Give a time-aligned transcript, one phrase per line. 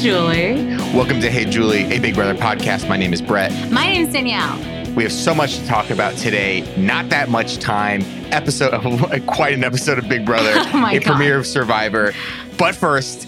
[0.00, 0.76] Julie.
[0.94, 2.88] Welcome to Hey Julie, a Big Brother podcast.
[2.88, 3.50] My name is Brett.
[3.72, 4.56] My name is Danielle.
[4.94, 6.60] We have so much to talk about today.
[6.76, 8.02] Not that much time.
[8.32, 11.02] Episode, of, quite an episode of Big Brother, Oh a God.
[11.02, 12.12] premiere of Survivor.
[12.58, 13.26] But first,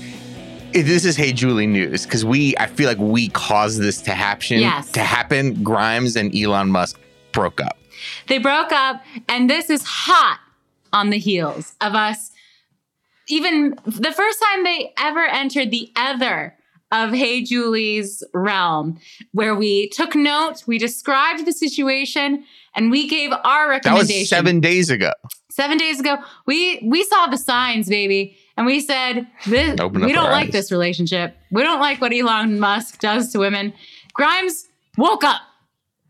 [0.72, 4.61] this is Hey Julie news because we, I feel like we caused this to happen.
[4.61, 4.93] Yes.
[4.93, 5.64] To happen.
[5.64, 7.00] Grimes and Elon Musk
[7.32, 7.79] broke up.
[8.29, 10.39] They broke up, and this is hot
[10.93, 12.31] on the heels of us.
[13.26, 16.57] Even the first time they ever entered the other
[16.93, 18.98] of Hey Julie's realm,
[19.32, 22.44] where we took note, we described the situation,
[22.75, 24.14] and we gave our recommendation.
[24.14, 25.12] That was seven days ago.
[25.50, 30.31] Seven days ago, we we saw the signs, baby, and we said this, we don't
[30.31, 30.53] like eyes.
[30.53, 31.36] this relationship.
[31.50, 33.72] We don't like what Elon Musk does to women.
[34.12, 35.41] Grimes woke up,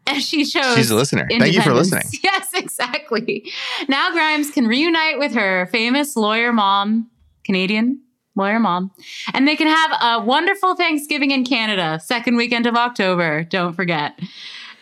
[0.07, 0.77] and she chose.
[0.77, 1.27] She's a listener.
[1.29, 2.05] Thank you for listening.
[2.23, 3.51] Yes, exactly.
[3.89, 7.11] Now Grimes can reunite with her famous lawyer mom,
[7.45, 8.03] Canadian
[8.41, 8.91] lawyer mom,
[9.35, 13.45] and they can have a wonderful Thanksgiving in Canada, second weekend of October.
[13.45, 14.19] Don't forget.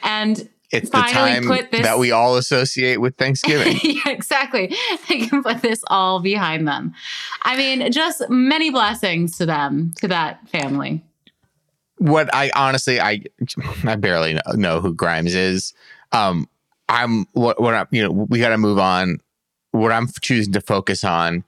[0.03, 3.79] And It's the Finally time this- that we all associate with Thanksgiving.
[3.83, 4.75] yeah, exactly.
[5.09, 6.95] They can put this all behind them.
[7.42, 11.03] I mean, just many blessings to them, to that family.
[11.98, 13.23] what I honestly I
[13.84, 15.73] I barely know, know who Grimes is.
[16.12, 16.48] Um,
[16.89, 19.19] I'm what what I you know we got to move on.
[19.73, 21.45] What I'm choosing to focus on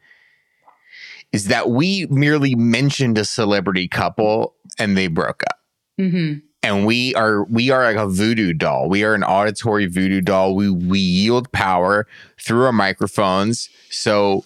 [1.32, 5.58] is that we merely mentioned a celebrity couple and they broke up.
[5.98, 8.88] hmm And we are we are like a voodoo doll.
[8.88, 10.54] We are an auditory voodoo doll.
[10.54, 12.06] We we yield power
[12.40, 13.68] through our microphones.
[13.90, 14.44] So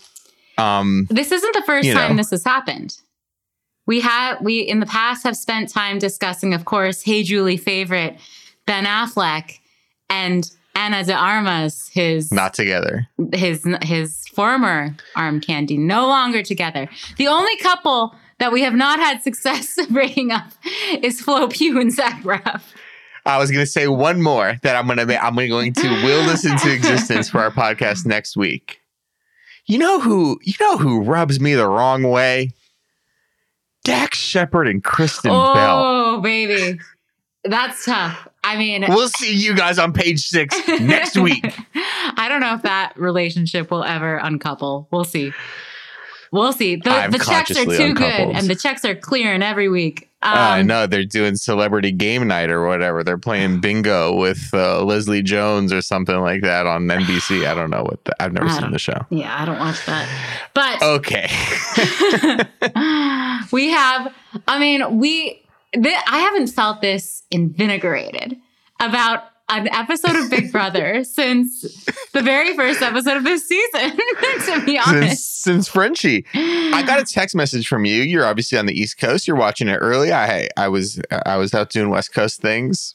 [0.59, 2.17] um This isn't the first time know.
[2.17, 2.97] this has happened.
[3.87, 8.19] We have we in the past have spent time discussing, of course, Hey Julie favorite
[8.67, 9.59] Ben Affleck
[10.09, 13.09] and Ana de Armas, his not together.
[13.33, 16.89] his his former arm candy, no longer together.
[17.17, 20.51] The only couple that we have not had success breaking up
[21.03, 22.63] is Flo Pugh and Zach Braff.
[23.27, 26.27] I was going to say one more that I'm going to I'm going to will
[26.27, 28.81] this into existence for our podcast next week.
[29.67, 32.51] You know who you know who rubs me the wrong way?
[33.85, 35.85] Dax Shepard and Kristen Bell.
[35.85, 36.81] Oh, baby.
[37.45, 38.27] That's tough.
[38.45, 41.55] I mean, We'll see you guys on page six next week.
[41.75, 44.89] I don't know if that relationship will ever uncouple.
[44.91, 45.33] We'll see.
[46.31, 46.77] We'll see.
[46.77, 50.11] The, the checks are too good, and the checks are clearing every week.
[50.25, 53.05] Um, I know they're doing celebrity game night or whatever.
[53.05, 57.47] They're playing bingo with uh, Leslie Jones or something like that on NBC.
[57.47, 59.07] I don't know what the, I've never seen the show.
[59.11, 60.09] Yeah, I don't watch that.
[60.55, 61.27] But Okay.
[63.53, 64.15] we have,
[64.49, 65.44] I mean, we,
[65.75, 68.37] th- I haven't felt this invigorated
[68.81, 74.63] about an episode of Big Brother since the very first episode of this season, to
[74.65, 75.43] be since honest.
[75.43, 76.25] since Frenchie.
[76.35, 78.03] I got a text message from you.
[78.03, 79.29] You're obviously on the East Coast.
[79.29, 80.13] You're watching it early.
[80.13, 82.95] I I was I was out doing West Coast things,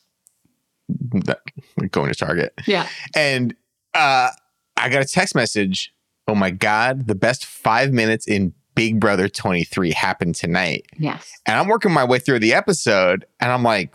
[1.91, 2.87] going to Target, Yeah.
[3.15, 3.55] and
[3.93, 4.29] uh,
[4.77, 5.93] I got a text message.
[6.27, 7.07] Oh my God!
[7.07, 11.31] The best five minutes in Big Brother 23 happened tonight, Yes.
[11.45, 13.93] and I'm working my way through the episode, and I'm like,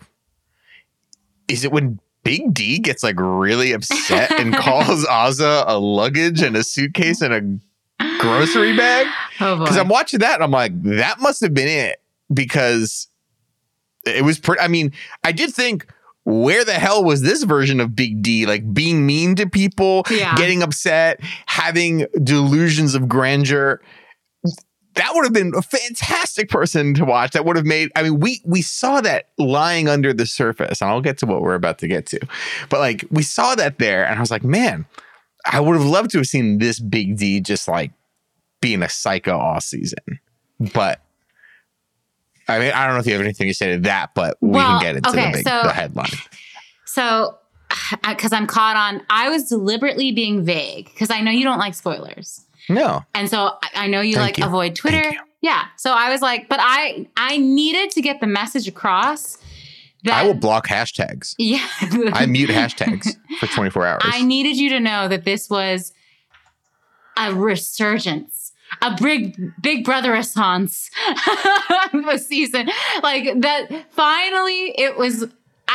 [1.49, 2.01] is it when?
[2.23, 7.61] Big D gets like really upset and calls Azah a luggage and a suitcase and
[8.01, 9.07] a grocery bag
[9.41, 12.01] Oh, because I'm watching that and I'm like, that must have been it
[12.33, 13.09] because
[14.06, 14.62] it was pretty.
[14.62, 14.93] I mean,
[15.23, 15.87] I did think,
[16.25, 18.47] where the hell was this version of Big D?
[18.47, 20.35] Like being mean to people, Yeah.
[20.35, 23.83] getting upset, having delusions of grandeur.
[24.94, 27.32] That would have been a fantastic person to watch.
[27.32, 27.91] That would have made.
[27.97, 31.43] I mean, we we saw that lying under the surface, and I'll get to what
[31.43, 32.21] we're about to get to.
[32.69, 34.87] But like, we saw that there, and I was like, man,
[35.47, 37.91] I would have loved to have seen this Big D just like
[38.60, 39.99] being a psycho all season.
[40.72, 41.00] But
[42.49, 44.50] I mean, I don't know if you have anything to say to that, but we
[44.50, 46.06] Well, can get into okay, the, big, so- the headline.
[46.87, 47.38] So,
[48.09, 51.75] because I'm caught on, I was deliberately being vague because I know you don't like
[51.75, 54.46] spoilers, No, and so I- I know you Thank like you.
[54.46, 55.12] avoid Twitter.
[55.43, 59.37] Yeah, so I was like, but I I needed to get the message across
[60.05, 61.34] that I will block hashtags.
[61.38, 61.66] Yeah,
[62.14, 64.02] I mute hashtags for 24 hours.
[64.05, 65.93] I needed you to know that this was
[67.16, 68.52] a resurgence,
[68.82, 70.14] a big big brother
[71.93, 72.69] of a season.
[73.02, 75.26] Like that finally it was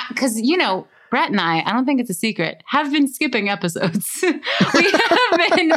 [0.09, 3.50] because you know Brett and I, I don't think it's a secret, have been skipping
[3.50, 4.20] episodes.
[4.24, 4.30] we
[4.92, 5.72] have been,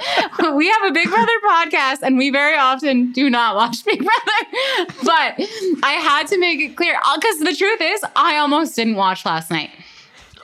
[0.56, 4.94] we have a Big Brother podcast and we very often do not watch Big Brother.
[5.05, 5.40] But
[5.82, 9.25] I had to make it clear uh, because the truth is, I almost didn't watch
[9.25, 9.70] last night.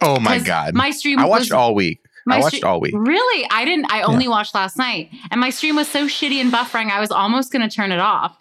[0.03, 0.75] oh my God.
[0.75, 2.01] My stream I was watched all week.
[2.31, 2.95] I watched stre- all week.
[2.97, 3.49] Really?
[3.51, 3.91] I didn't.
[3.91, 6.91] I only watched last night, and my stream was so shitty and buffering.
[6.91, 8.37] I was almost going to turn it off,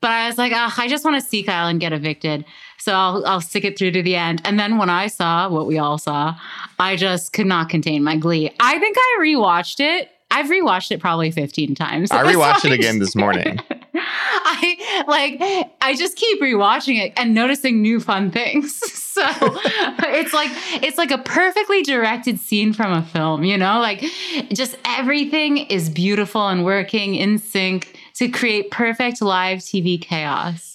[0.00, 2.44] But I was like, I just want to see Kyland get evicted.
[2.78, 4.42] So I'll, I'll stick it through to the end.
[4.44, 6.38] And then when I saw what we all saw,
[6.78, 8.50] I just could not contain my glee.
[8.60, 10.10] I think I rewatched it.
[10.30, 12.10] I've rewatched it probably 15 times.
[12.10, 13.60] I rewatched it again this morning.
[13.94, 18.80] I like I just keep rewatching it and noticing new fun things.
[19.14, 20.50] So it's like
[20.82, 23.78] it's like a perfectly directed scene from a film, you know?
[23.78, 24.04] Like
[24.52, 30.73] just everything is beautiful and working in sync to create perfect live TV chaos.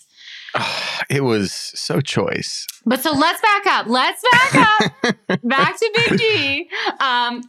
[1.09, 2.65] It was so choice.
[2.85, 3.87] But so let's back up.
[3.87, 5.15] Let's back up.
[5.43, 6.69] back to Big D.
[6.99, 7.41] Um,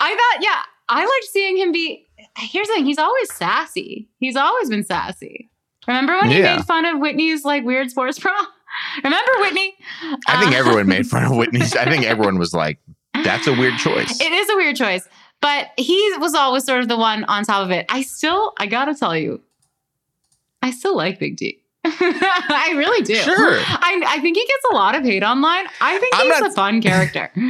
[0.00, 2.06] I thought, yeah, I liked seeing him be.
[2.38, 4.08] Here's the thing: he's always sassy.
[4.18, 5.50] He's always been sassy.
[5.86, 6.56] Remember when he Yeah.
[6.56, 8.32] made fun of Whitney's like weird sports bra?
[9.04, 9.74] Remember Whitney?
[10.28, 11.76] I think Uh, everyone made fun of Whitney's.
[11.76, 12.78] I think everyone was like,
[13.22, 14.20] that's a weird choice.
[14.20, 15.06] It is a weird choice,
[15.40, 17.86] but he was always sort of the one on top of it.
[17.88, 19.42] I still, I gotta tell you,
[20.62, 21.62] I still like Big D.
[21.86, 23.14] I really do.
[23.16, 23.58] Sure.
[23.60, 25.66] I, I think he gets a lot of hate online.
[25.80, 27.30] I think I'm he's not- a fun character.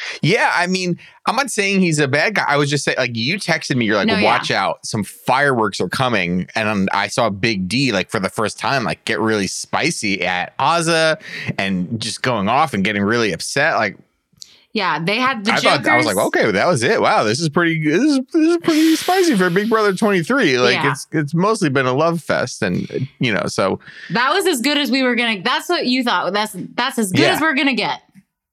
[0.22, 0.96] Yeah, I mean,
[1.26, 2.44] I'm not saying he's a bad guy.
[2.46, 4.22] I was just saying, like, you texted me, you're like, No, yeah.
[4.22, 6.46] watch out, some fireworks are coming.
[6.54, 10.24] And um, I saw Big D, like, for the first time, like, get really spicy
[10.24, 11.20] at Azah
[11.58, 13.74] and just going off and getting really upset.
[13.76, 13.96] Like,
[14.72, 15.78] yeah, they had the I Jokers.
[15.86, 17.00] thought, I was like, okay, that was it.
[17.00, 20.58] Wow, this is pretty, this is, this is pretty spicy for Big Brother 23.
[20.58, 20.92] Like, Yeah.
[20.92, 22.62] it's, it's mostly been a love fest.
[22.62, 22.88] And,
[23.18, 23.80] you know, so
[24.10, 25.42] That was as good as we were gonna.
[25.42, 26.32] That's what you thought.
[26.32, 27.34] That's that's as good Yeah.
[27.34, 28.02] as we're gonna get.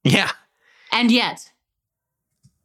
[0.04, 0.32] yeah.
[0.92, 1.52] And yet,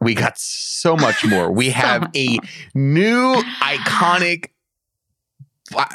[0.01, 1.51] We got so much more.
[1.51, 2.39] We have much a
[2.75, 4.47] new iconic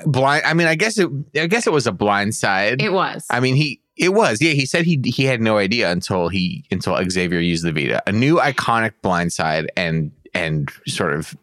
[0.06, 0.44] blind.
[0.46, 1.10] I mean, I guess it.
[1.36, 2.82] I guess it was a blind side.
[2.82, 3.26] it was.
[3.30, 3.82] I mean, he.
[3.98, 4.42] It was.
[4.42, 8.00] Yeah, he said he he had no idea until he until Xavier used the veto.
[8.06, 11.36] A new iconic blind side and and sort of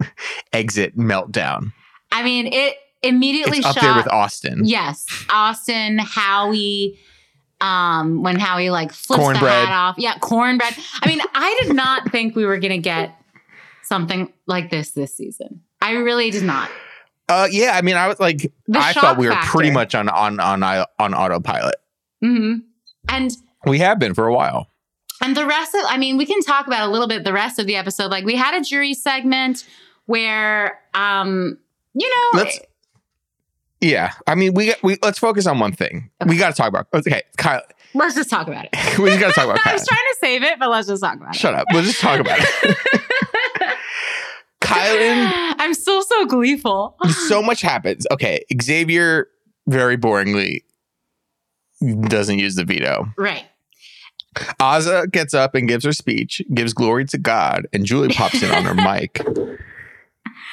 [0.52, 1.72] exit meltdown.
[2.12, 3.82] I mean, it immediately It's up shot.
[3.82, 4.62] there with Austin.
[4.64, 6.98] Yes, Austin, Howie.
[7.60, 10.74] Um, when Howie like flips the hat off, yeah, cornbread.
[11.02, 13.16] I mean, I did not think we were gonna get
[13.82, 15.62] something like this this season.
[15.80, 16.68] I really did not.
[17.28, 17.72] Uh, yeah.
[17.74, 19.50] I mean, I was like, The I thought we were factor.
[19.50, 21.76] pretty much on on on on autopilot.
[22.20, 22.54] hmm
[23.08, 23.30] And
[23.66, 24.68] We have been for a while.
[25.22, 27.58] And the rest of, I mean, we can talk about a little bit the rest
[27.58, 28.10] of the episode.
[28.10, 29.64] Like we had a jury segment
[30.06, 31.56] where, um,
[31.94, 32.58] you know, Let's-
[33.80, 36.10] Yeah, I mean, we we let's focus on one thing.
[36.26, 36.88] We got to talk about.
[36.92, 37.62] Okay, Kyle,
[37.94, 38.70] let's just talk about it.
[38.98, 41.02] we just got to talk about I was trying to save it, but let's just
[41.02, 41.38] talk about it.
[41.38, 41.66] Shut up.
[41.72, 42.76] We'll just talk about it.
[44.74, 46.96] Kyland, I'm still so gleeful.
[47.28, 48.06] so much happens.
[48.10, 49.28] Okay, Xavier
[49.66, 50.60] very boringly
[52.08, 53.06] doesn't use the veto.
[53.16, 53.44] Right.
[54.60, 58.50] Azah gets up and gives her speech, gives glory to God, and Julie pops in
[58.50, 59.24] on her mic.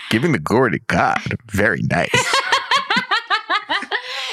[0.10, 1.22] Giving the glory to God.
[1.50, 2.36] Very nice.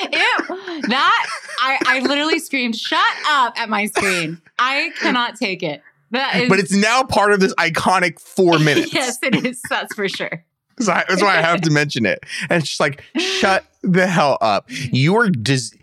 [0.03, 0.83] Ew.
[0.89, 1.27] That
[1.61, 4.41] I, I literally screamed, shut up at my screen.
[4.59, 5.83] I cannot take it.
[6.13, 8.93] Is But it's now part of this iconic four minutes.
[8.95, 9.61] Yes, it is.
[9.69, 10.45] That's for sure.
[10.81, 12.21] So I- that's why I have to mention it.
[12.43, 14.67] And it's just like, shut the hell up.
[14.69, 15.75] You are dis-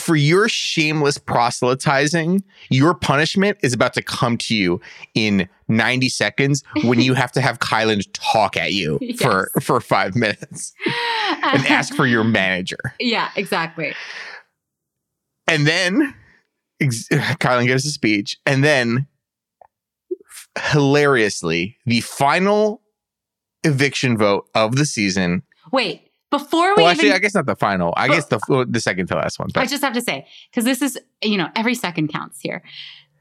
[0.00, 4.80] for your shameless proselytizing, your punishment is about to come to you
[5.16, 10.14] in 90 seconds when you have to have Kyland talk at you for, for five
[10.14, 10.72] minutes
[11.42, 12.78] and ask for your manager.
[13.00, 13.92] Yeah, exactly.
[15.48, 16.14] And then
[16.80, 18.36] ex- Kyland gives a speech.
[18.46, 19.08] And then
[20.58, 22.82] hilariously, the final
[23.64, 25.42] eviction vote of the season
[25.72, 27.94] Wait, before we well, even actually, I guess not the final.
[27.96, 29.48] I guess the the second to last one.
[29.54, 32.62] I just have to say, because this is, you know, every second counts here.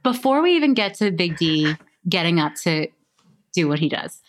[0.04, 1.76] Before we even get to Big D
[2.10, 2.88] getting up to
[3.54, 4.22] do what he does.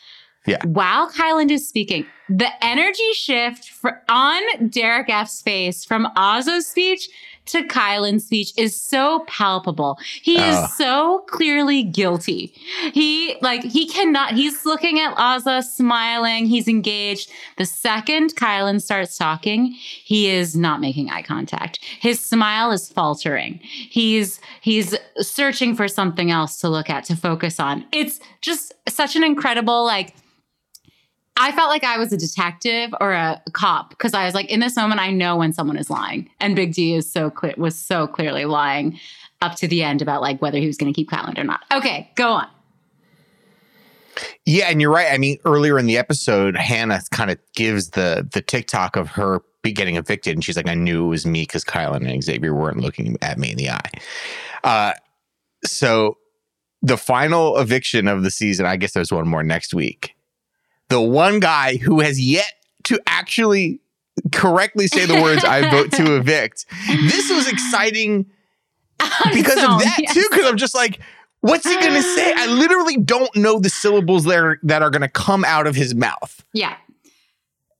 [0.46, 0.58] Yeah.
[0.64, 7.08] While Kyland is speaking, the energy shift for, on Derek F's face from Azah's speech
[7.46, 9.98] to Kyland's speech is so palpable.
[10.22, 10.48] He Oh.
[10.48, 10.74] is ah.
[10.78, 12.54] so clearly guilty.
[12.92, 14.32] He like he cannot.
[14.32, 16.46] He's looking at Azah, smiling.
[16.46, 17.30] He's engaged.
[17.58, 19.72] The second Kyland starts talking,
[20.04, 21.78] he is not making eye contact.
[22.00, 23.60] His smile is faltering.
[23.62, 27.84] He's he's searching for something else to look at to focus on.
[27.92, 30.14] It's just such an incredible like
[31.36, 34.60] I felt like I was a detective or a cop because I was like, in
[34.60, 37.76] this moment, I know when someone is lying, and Big D is so clear was
[37.76, 38.98] so clearly lying
[39.42, 41.62] up to the end about like whether he was going to keep Kyland or not.
[41.72, 42.46] Okay, go on.
[44.46, 45.12] yeah, and you're right.
[45.12, 49.42] I mean, earlier in the episode, Hannah kind of gives the the TikTok of her
[49.64, 52.78] getting evicted, and she's like, "I knew it was me because Kyland and Xavier weren't
[52.78, 53.90] looking at me in the eye."
[54.62, 54.92] Uh,
[55.66, 56.16] so
[56.80, 60.13] the final eviction of the season, I guess there's one more next week.
[60.88, 62.50] The one guy who has yet
[62.84, 63.80] to actually
[64.32, 68.26] correctly say the words "I vote to evict." This was exciting
[69.32, 70.14] because of that yes.
[70.14, 70.26] too.
[70.30, 71.00] Because I'm just like,
[71.40, 72.32] what's he gonna say?
[72.36, 75.94] I literally don't know the syllables that are that are gonna come out of his
[75.94, 76.44] mouth.
[76.52, 76.76] Yeah.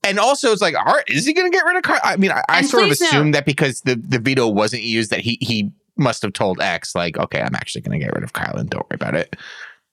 [0.05, 1.99] And also, it's like, all right, is he going to get rid of Car?
[2.03, 5.21] I mean, I, I sort of assumed that because the, the veto wasn't used, that
[5.21, 8.33] he he must have told X, like, okay, I'm actually going to get rid of
[8.33, 8.69] Kyland.
[8.69, 9.35] Don't worry about it.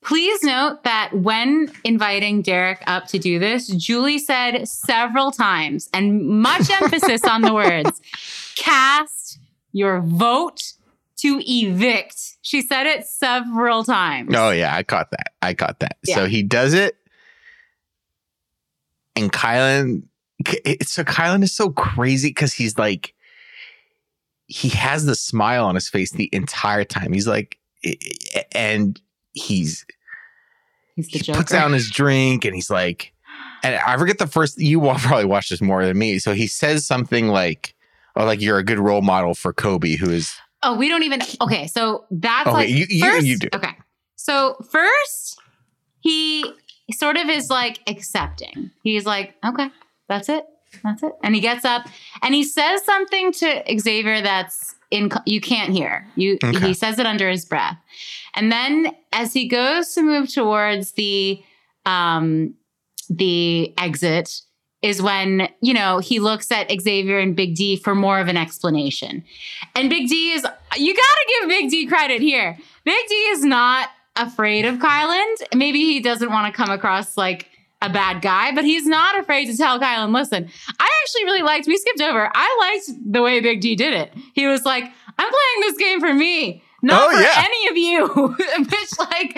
[0.02, 6.26] Please note that when inviting Derek up to do this, Julie said several times and
[6.26, 8.00] much emphasis on the words
[8.56, 9.38] cast
[9.72, 10.72] your vote
[11.18, 12.36] to evict.
[12.42, 14.34] She said it several times.
[14.36, 15.32] Oh yeah, I caught that.
[15.40, 15.96] I caught that.
[16.04, 16.16] Yeah.
[16.16, 16.96] So he does it,
[19.14, 20.02] and Kyland.
[20.82, 23.14] So Kyland is so crazy because he's like,
[24.48, 27.12] he has the smile on his face the entire time.
[27.12, 27.58] He's like,
[28.52, 29.00] and
[29.32, 29.84] he's
[30.96, 31.38] He's the he Joker.
[31.38, 33.12] puts down his drink and he's like,
[33.62, 34.58] and I forget the first.
[34.58, 36.18] You will probably watch this more than me.
[36.18, 37.74] So he says something like,
[38.16, 41.20] "Oh, like you're a good role model for Kobe, who is oh, we don't even.
[41.40, 42.54] Okay, so that's okay.
[42.56, 43.48] like you, you, first, you do.
[43.54, 43.74] Okay.
[44.16, 45.40] So first,
[46.00, 46.44] he
[46.92, 48.70] sort of is like accepting.
[48.82, 49.70] He's like, okay,
[50.08, 50.44] that's it.
[50.82, 51.12] That's it.
[51.22, 51.86] And he gets up
[52.22, 56.06] and he says something to Xavier that's in you can't hear.
[56.16, 56.66] You Okay.
[56.68, 57.76] he says it under his breath.
[58.34, 61.42] And then as he goes to move towards the
[61.84, 62.54] um
[63.10, 64.42] the exit
[64.80, 68.36] is when, you know, he looks at Xavier and Big D for more of an
[68.36, 69.22] explanation.
[69.76, 70.44] And Big D is,
[70.76, 72.58] you gotta give Big D credit here.
[72.84, 75.36] Big D is not afraid of Kyland.
[75.54, 77.48] Maybe he doesn't want to come across like
[77.80, 80.48] a bad guy, but he's not afraid to tell Kyland, listen,
[80.78, 84.12] I actually really liked, we skipped over, I liked the way Big D did it.
[84.34, 86.61] He was like, I'm playing this game for me.
[86.84, 87.44] Not Oh, for yeah.
[87.46, 88.08] any of you,
[88.58, 89.36] which, like,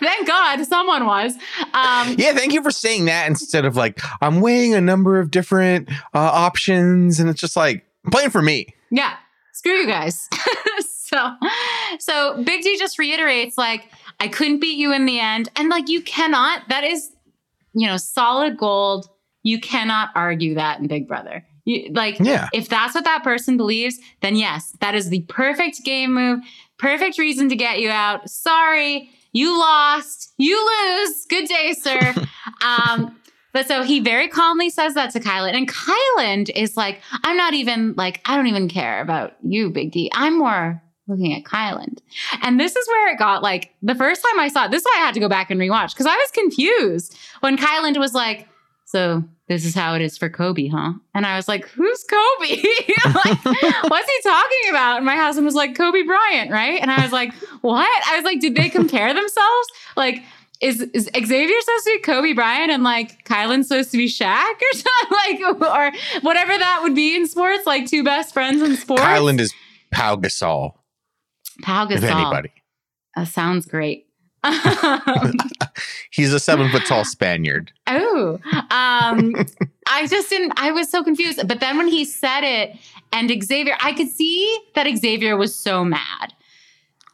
[0.00, 1.34] thank God someone was.
[1.74, 5.30] Um, Yeah, thank you for saying that instead of like I'm weighing a number of
[5.30, 8.68] different uh, options, and it's just like I'm playing for me.
[8.90, 9.14] Yeah.
[9.52, 10.28] Screw you guys.
[10.80, 11.32] so
[11.98, 15.88] so Big D just reiterates like I couldn't beat you in the end and like
[15.88, 17.10] you cannot that is
[17.72, 19.08] you know solid gold.
[19.42, 21.44] You cannot argue that in Big Brother.
[21.66, 22.48] You, like Yeah.
[22.54, 26.40] if that's what that person believes, then yes, that is the perfect game move,
[26.78, 28.30] perfect reason to get you out.
[28.30, 30.32] Sorry, you lost.
[30.38, 31.26] You lose.
[31.26, 32.14] Good day, sir.
[32.64, 33.14] um
[33.52, 35.54] but so he very calmly says that to Kyland.
[35.54, 39.92] And Kyland is like, I'm not even like, I don't even care about you, Big
[39.92, 40.10] D.
[40.12, 42.00] I'm more looking at Kyland.
[42.42, 44.84] And this is where it got like the first time I saw it, this is
[44.84, 48.12] why I had to go back and rewatch because I was confused when Kyland was
[48.12, 48.46] like,
[48.84, 50.94] So this is how it is for Kobe, huh?
[51.14, 52.56] And I was like, Who's Kobe?
[53.04, 54.96] like, what's he talking about?
[54.98, 56.80] And my husband was like, Kobe Bryant, right?
[56.80, 57.88] And I was like, What?
[58.08, 59.68] I was like, Did they compare themselves?
[59.96, 60.22] Like,
[60.60, 64.54] is, is Xavier supposed to be Kobe Bryant and like Kyland's supposed to be Shaq
[64.54, 68.76] or something like or whatever that would be in sports, like two best friends in
[68.76, 69.02] sports?
[69.02, 69.52] Kyland is
[69.92, 70.72] Pau Gasol,
[71.62, 72.10] Pau if Gasol.
[72.10, 72.52] anybody.
[73.14, 74.05] That sounds great.
[76.10, 77.72] He's a seven foot tall Spaniard.
[77.86, 78.38] oh,
[78.70, 79.34] um,
[79.88, 80.52] I just didn't.
[80.56, 81.46] I was so confused.
[81.46, 82.76] But then when he said it,
[83.12, 86.32] and Xavier, I could see that Xavier was so mad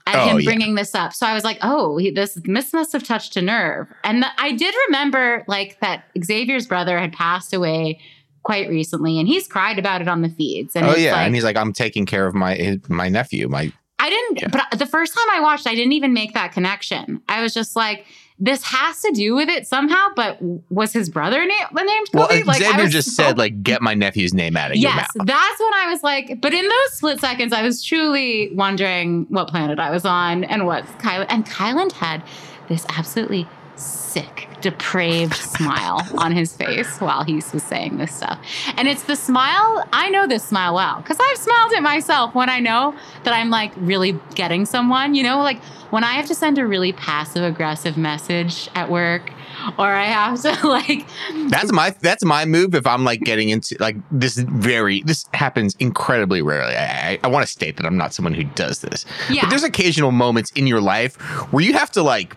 [0.06, 0.44] at Oh, him yeah.
[0.44, 1.12] bringing this up.
[1.12, 3.86] So I was like, oh, he, this this must have touched a nerve.
[4.04, 8.00] And I did remember like that Xavier's brother had passed away
[8.42, 10.74] quite recently, and he's cried about it on the feeds.
[10.76, 13.48] And oh yeah, like, and he's like, I'm taking care of my my nephew.
[13.48, 13.72] My
[14.04, 14.48] I didn't, Yeah.
[14.70, 17.22] but the first time I watched, I didn't even make that connection.
[17.28, 18.04] I was just like,
[18.38, 20.08] this has to do with it somehow.
[20.16, 20.38] But
[20.70, 22.42] was his brother na- the named well, Kobe?
[22.42, 24.90] like, I Xavier was just so- said like, get my nephew's name out of your
[24.90, 25.26] Yes, mouth.
[25.28, 29.46] that's when I was like, but in those split seconds, I was truly wondering what
[29.48, 31.26] planet I was on and what Kyland.
[31.28, 32.24] And Kyland had
[32.68, 33.46] this absolutely
[33.82, 38.38] sick, depraved smile on his face while he was saying this stuff.
[38.76, 42.48] And it's the smile, I know this smile well because I've smiled at myself when
[42.48, 46.34] I know that I'm like really getting someone, you know, like when I have to
[46.34, 49.30] send a really passive aggressive message at work
[49.78, 51.06] or I have to like
[51.48, 55.76] That's my that's my move if I'm like getting into like this very this happens
[55.78, 56.74] incredibly rarely.
[56.74, 59.04] I, I, I want to state that I'm not someone who does this.
[59.30, 59.42] Yeah.
[59.42, 61.16] But there's occasional moments in your life
[61.52, 62.36] where you have to like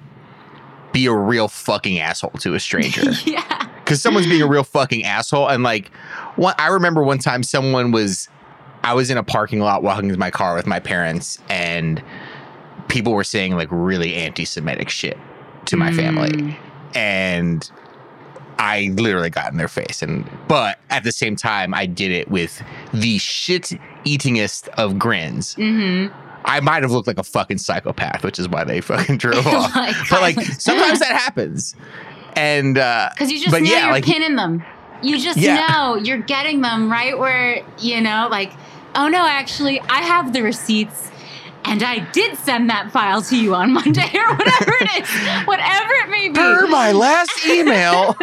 [0.96, 3.68] be a real fucking asshole to a stranger yeah.
[3.84, 5.50] because someone's being a real fucking asshole.
[5.50, 5.90] And like,
[6.38, 8.30] one, I remember one time someone was,
[8.82, 12.02] I was in a parking lot walking to my car with my parents, and
[12.88, 15.18] people were saying like really anti-Semitic shit
[15.66, 16.56] to my family, Mm.
[16.96, 17.72] and
[18.58, 20.02] I literally got in their face.
[20.02, 23.74] And but at the same time, I did it with the shit
[24.06, 25.56] eatingest of grins.
[25.56, 26.14] Mm-hmm.
[26.46, 29.76] I might have looked like a fucking psychopath, which is why they fucking drove off.
[29.76, 31.76] Like, but like sometimes that happens.
[32.36, 34.64] And uh Because you just But know yeah, you're like pinning them.
[35.02, 35.66] you just Yeah.
[35.68, 38.52] know you're getting them right where, you know, like,
[38.96, 41.10] oh no, actually, I have the receipts
[41.64, 45.94] and I did send that file to you on Monday or whatever it is, whatever
[45.94, 46.36] it may be.
[46.36, 48.16] Per my last email.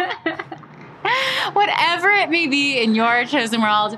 [1.53, 3.97] whatever it may be in your chosen world.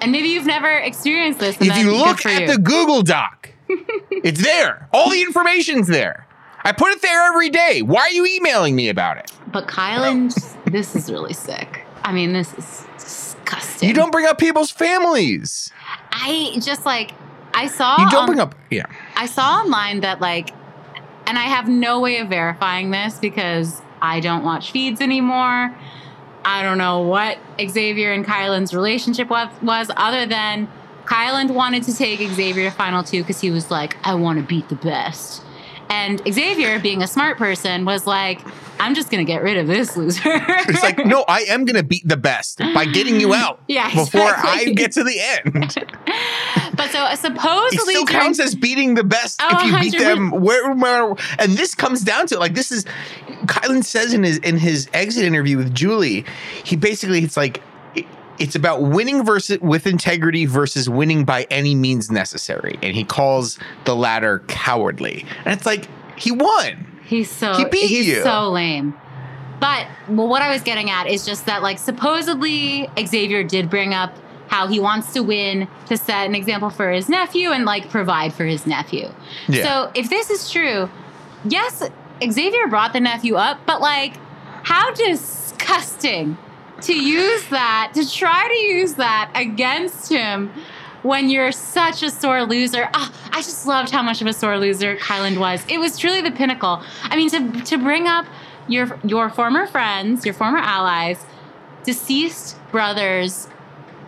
[0.00, 1.56] And maybe you've never experienced this.
[1.60, 2.46] if you look at you.
[2.46, 3.37] the Google Doc,
[3.68, 4.88] it's there.
[4.92, 6.26] All the information's there.
[6.64, 7.82] I put it there every day.
[7.82, 9.32] Why are you emailing me about it?
[9.52, 10.34] But Kyland,
[10.70, 11.84] this is really sick.
[12.02, 13.88] I mean, this is disgusting.
[13.88, 15.72] You don't bring up people's families.
[16.10, 17.12] I just like
[17.54, 17.98] I saw.
[17.98, 18.54] You don't on- bring up.
[18.70, 18.86] Yeah.
[19.16, 20.50] I saw online that like,
[21.26, 25.74] and I have no way of verifying this because I don't watch feeds anymore.
[26.44, 30.68] I don't know what Xavier and Kyland's relationship was, was other than
[31.08, 34.44] Kyland wanted to take Xavier to final two because he was like, I want to
[34.44, 35.42] beat the best.
[35.90, 38.42] And Xavier, being a smart person, was like,
[38.78, 40.20] I'm just going to get rid of this loser.
[40.68, 43.88] It's like, no, I am going to beat the best by getting you out Yeah,
[43.94, 45.74] before I get to the end.
[46.76, 47.76] but so supposedly.
[47.78, 49.98] It still during- counts as beating the best Oh, if you beat 100%.
[50.04, 50.30] them.
[50.42, 52.84] Where, where, and this comes down to like this is
[53.46, 56.26] Kyland says in his in his exit interview with Julie,
[56.64, 57.62] he basically it's like
[58.38, 63.58] it's about winning versus with integrity versus winning by any means necessary, and he calls
[63.84, 65.24] the latter cowardly.
[65.44, 66.86] And it's like he won.
[67.04, 68.22] He's so He beat he's you.
[68.22, 68.94] so lame.
[69.60, 73.92] But well, what I was getting at is just that like supposedly Xavier did bring
[73.94, 74.14] up
[74.48, 78.32] how he wants to win to set an example for his nephew and like provide
[78.32, 79.08] for his nephew.
[79.48, 79.64] Yeah.
[79.64, 80.88] So if this is true,
[81.44, 81.82] yes,
[82.30, 84.14] Xavier brought the nephew up, but like
[84.62, 86.36] how disgusting
[86.82, 90.52] to use that, to try to use that against him
[91.02, 92.88] when you're such a sore loser.
[92.94, 95.64] Ah, I just loved how much of a sore loser Kyland was.
[95.68, 96.82] It was truly the pinnacle.
[97.02, 98.26] I mean, to to bring up
[98.68, 101.24] your your former friends, your former allies,
[101.84, 103.48] deceased brothers,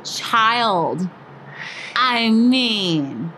[0.05, 1.09] child.
[1.97, 3.33] I mean,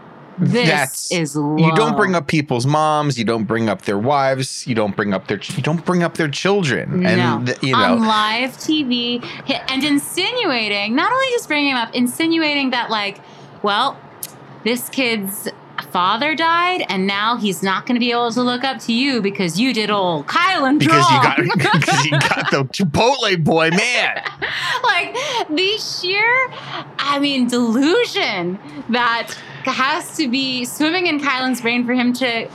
[0.45, 3.19] this That's- is You don't bring up people's moms.
[3.19, 4.67] You don't bring up their wives.
[4.67, 5.41] You don't bring up their.
[5.57, 7.07] You don't bring up their children.
[7.07, 7.45] And no.
[7.45, 9.25] th- you on know, live TV
[9.69, 13.21] and insinuating, not only just bringing him up, insinuating that like,
[13.63, 13.99] well,
[14.65, 15.49] this kid's
[15.91, 19.21] father died, and now he's not going to be able to look up to you
[19.21, 24.23] because you did old Kyland because you got because you got the Chipotle boy, man.
[24.85, 25.15] like
[25.51, 26.49] the sheer,
[26.99, 28.59] I mean, delusion
[28.91, 32.49] that has to be swimming in Kyland's brain for him to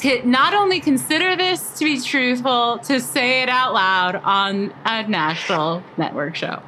[0.00, 5.06] to not only consider this to be truthful, to say it out loud on a
[5.06, 6.60] national network show.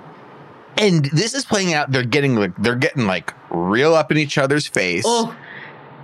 [0.78, 1.90] And this is playing out.
[1.90, 5.04] They're getting like they're getting like real up in each other's face.
[5.06, 5.36] Oh,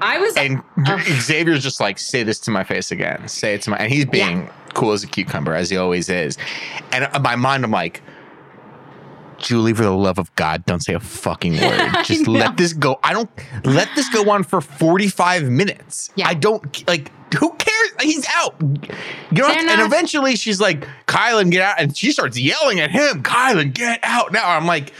[0.00, 0.36] I was.
[0.36, 1.00] And Ugh.
[1.00, 3.28] Xavier's just like, say this to my face again.
[3.28, 3.76] Say it to my.
[3.76, 6.38] And he's being cool as a cucumber, as he always is.
[6.90, 8.02] And in my mind, I'm like,
[9.42, 11.92] Julie, for the love of God, don't say a fucking word.
[12.04, 12.98] Just let this go.
[13.02, 13.30] I don't
[13.64, 16.10] let this go on for 45 minutes.
[16.16, 16.28] Yeah.
[16.28, 17.10] I don't like.
[17.34, 17.90] Who cares?
[18.02, 18.54] He's out.
[18.60, 21.76] You know, and eventually she's like, Kyland, get out.
[21.78, 24.50] And she starts yelling at him, Kyland, get out now.
[24.50, 24.92] I'm like,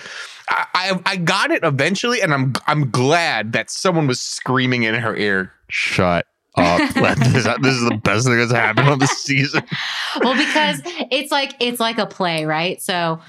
[0.48, 4.94] I, I, I got it eventually, and I'm I'm glad that someone was screaming in
[4.94, 6.26] her ear, shut
[6.56, 6.80] up.
[7.32, 9.62] This, this is the best thing that's happened on the season.
[10.20, 12.80] well, because it's like it's like a play, right?
[12.82, 13.20] So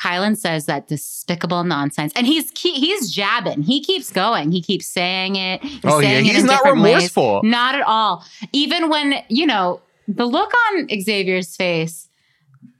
[0.00, 3.62] Kyland says that despicable nonsense, and he's he's jabbing.
[3.62, 4.50] He keeps going.
[4.50, 5.62] He keeps saying it.
[5.62, 6.94] He's Oh, yeah, saying it he's not different ways.
[6.94, 7.42] remorseful.
[7.44, 8.24] Not at all.
[8.52, 12.06] Even when you know the look on Xavier's face.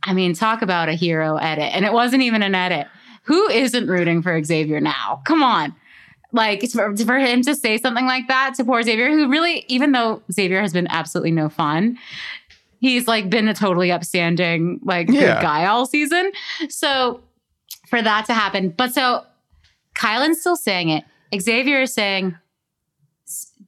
[0.03, 2.87] I mean, talk about a hero edit, and it wasn't even an edit.
[3.25, 5.21] Who isn't rooting for Xavier now?
[5.27, 5.75] Come on.
[6.33, 9.93] Like for, for him to say something like that to poor Xavier, who really, even
[9.93, 11.99] though Xavier has been absolutely no fun,
[12.81, 15.21] he's like been a totally upstanding, like Yeah.
[15.21, 16.33] good guy all season.
[16.69, 17.21] So
[17.89, 19.25] for that to happen, but so
[19.97, 21.05] Kyland's still saying it.
[21.41, 22.37] Xavier is saying,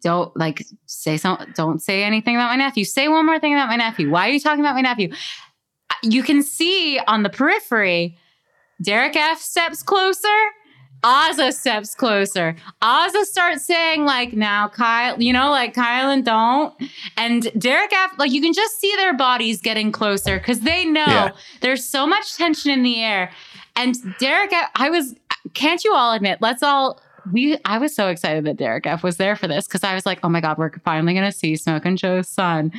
[0.02, 1.52] "Don't like say some.
[1.54, 2.84] Don't say anything about my nephew.
[2.84, 4.10] Say one more thing about my nephew.
[4.10, 5.12] Why are you talking about my nephew?"
[6.02, 8.16] You can see on the periphery,
[8.82, 10.28] Derek F steps closer.
[11.02, 12.54] Azah steps closer.
[12.80, 16.74] Azah starts saying, like, now Kyle, you know, like Kyland, don't.
[17.16, 21.04] And Derek F, like, you can just see their bodies getting closer because they know
[21.06, 21.30] Yeah.
[21.60, 23.30] there's so much tension in the air.
[23.74, 25.14] And Derek F, I was,
[25.54, 29.16] can't you all admit, let's all, we, I was so excited that Derek F was
[29.16, 31.56] there for this because I was like, oh my God, we're finally going to see
[31.56, 32.72] Smokin' Joe's son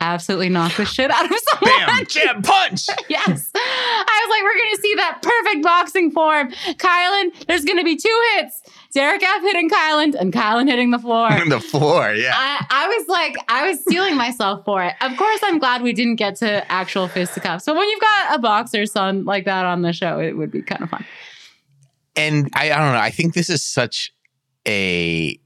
[0.00, 1.86] absolutely knock the shit out of someone.
[1.86, 2.86] Bam, jab, punch.
[3.08, 3.50] Yes.
[3.54, 6.50] I was like, we're going to see that perfect boxing form.
[6.76, 8.62] Kyland, there's going to be two hits.
[8.92, 11.28] Derek F hitting Kyland and Kyland hitting the floor.
[11.50, 12.32] The floor, yeah.
[12.36, 14.94] I, I was like, I was steeling myself for it.
[15.00, 17.64] Of course, I'm glad we didn't get to actual fisticuffs.
[17.66, 20.62] But when you've got a boxer son like that on the show, it would be
[20.62, 21.04] kind of fun.
[22.16, 22.98] And I, I don't know.
[22.98, 24.12] I think this is such
[24.66, 25.38] a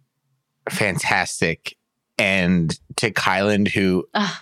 [0.70, 1.76] fantastic
[2.18, 4.36] end to Kyland, who Ugh,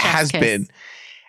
[0.00, 0.40] has kiss.
[0.40, 0.68] been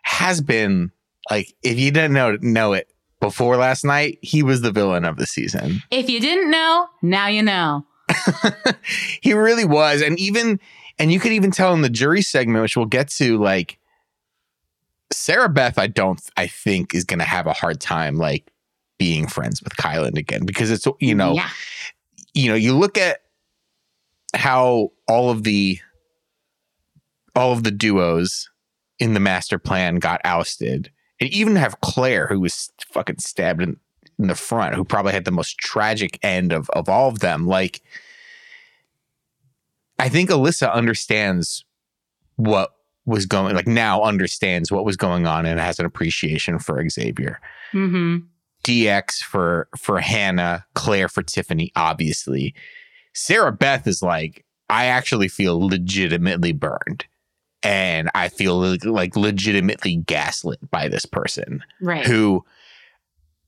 [0.03, 0.91] has been
[1.29, 2.87] like if you didn't know know it
[3.19, 5.81] before last night, he was the villain of the season.
[5.91, 7.85] If you didn't know, now you know.
[9.21, 10.59] he really was, and even
[10.97, 13.77] and you could even tell in the jury segment, which we'll get to, like
[15.11, 15.77] Sarah Beth.
[15.77, 16.21] I don't.
[16.37, 18.51] I think is going to have a hard time like
[18.99, 21.49] being friends with Kyland again because it's you know yeah.
[22.35, 23.21] you know, you look at
[24.35, 25.79] how all of the
[27.35, 28.49] all of the duos
[28.99, 30.91] in the master plan got ousted.
[31.19, 33.77] And even have Claire, who was fucking stabbed in,
[34.17, 37.47] in the front, who probably had the most tragic end of, of all of them.
[37.47, 37.81] Like,
[39.97, 41.65] I think Alyssa understands
[42.35, 42.73] what
[43.05, 47.39] was going like now understands what was going on and has an appreciation for Xavier.
[47.71, 48.17] hmm
[48.63, 52.53] DX for for Hannah, Claire for Tiffany, obviously.
[53.13, 57.05] Sarah Beth is like, I actually feel legitimately burned.
[57.61, 62.05] And I feel like, like legitimately gaslit by this person Right.
[62.05, 62.45] who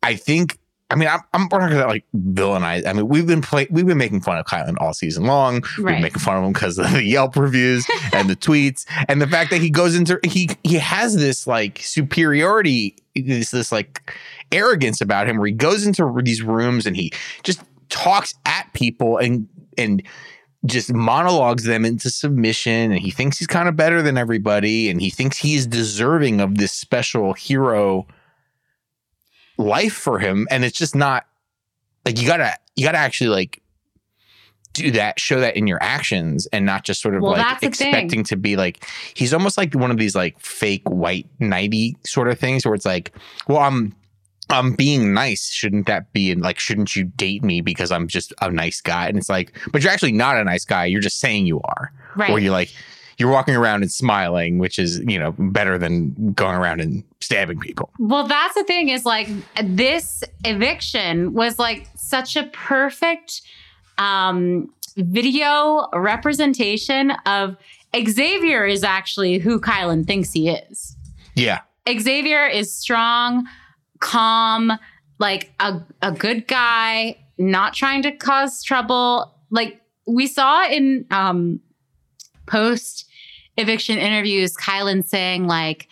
[0.03, 0.57] I think
[0.91, 2.85] I mean, I'm, I'm we're not gonna like villainize.
[2.85, 5.63] I mean, we've been play, we've been making fun of Kyland all season long.
[5.77, 9.21] We've been making fun of him because of the Yelp reviews and the tweets and
[9.21, 14.13] the fact that he goes into he he has this like superiority, this this like
[14.51, 19.17] arrogance about him where he goes into these rooms and he just talks at people
[19.17, 20.03] and and
[20.65, 25.01] just monologues them into submission and he thinks he's kind of better than everybody and
[25.01, 28.05] he thinks he's deserving of this special hero
[29.61, 31.25] life for him and it's just not
[32.05, 33.61] like you gotta you gotta actually like
[34.73, 37.61] do that show that in your actions and not just sort of Well, like that's
[37.61, 37.89] the thing.
[37.89, 42.29] expecting to be like he's almost like one of these like fake white knighty sort
[42.29, 43.11] of things where it's like
[43.47, 43.93] well i'm
[44.49, 48.33] i'm being nice shouldn't that be and like shouldn't you date me because i'm just
[48.41, 51.19] a nice guy and it's like but you're actually not a nice guy you're just
[51.19, 52.29] saying you are right.
[52.29, 52.73] or you're like
[53.21, 57.59] you're walking around and smiling which is you know better than going around and stabbing
[57.59, 59.29] people Well, that's the thing is like
[59.63, 63.41] this eviction was like such a perfect
[63.99, 67.55] um, video representation of
[67.95, 70.97] Xavier is actually who Kyland thinks he is.
[71.35, 73.47] yeah Xavier is strong,
[73.99, 74.71] calm,
[75.19, 79.33] like a, a good guy, not trying to cause trouble.
[79.49, 81.59] Like we saw in um,
[82.45, 83.07] post
[83.57, 85.87] eviction interviews, Kyland saying, like,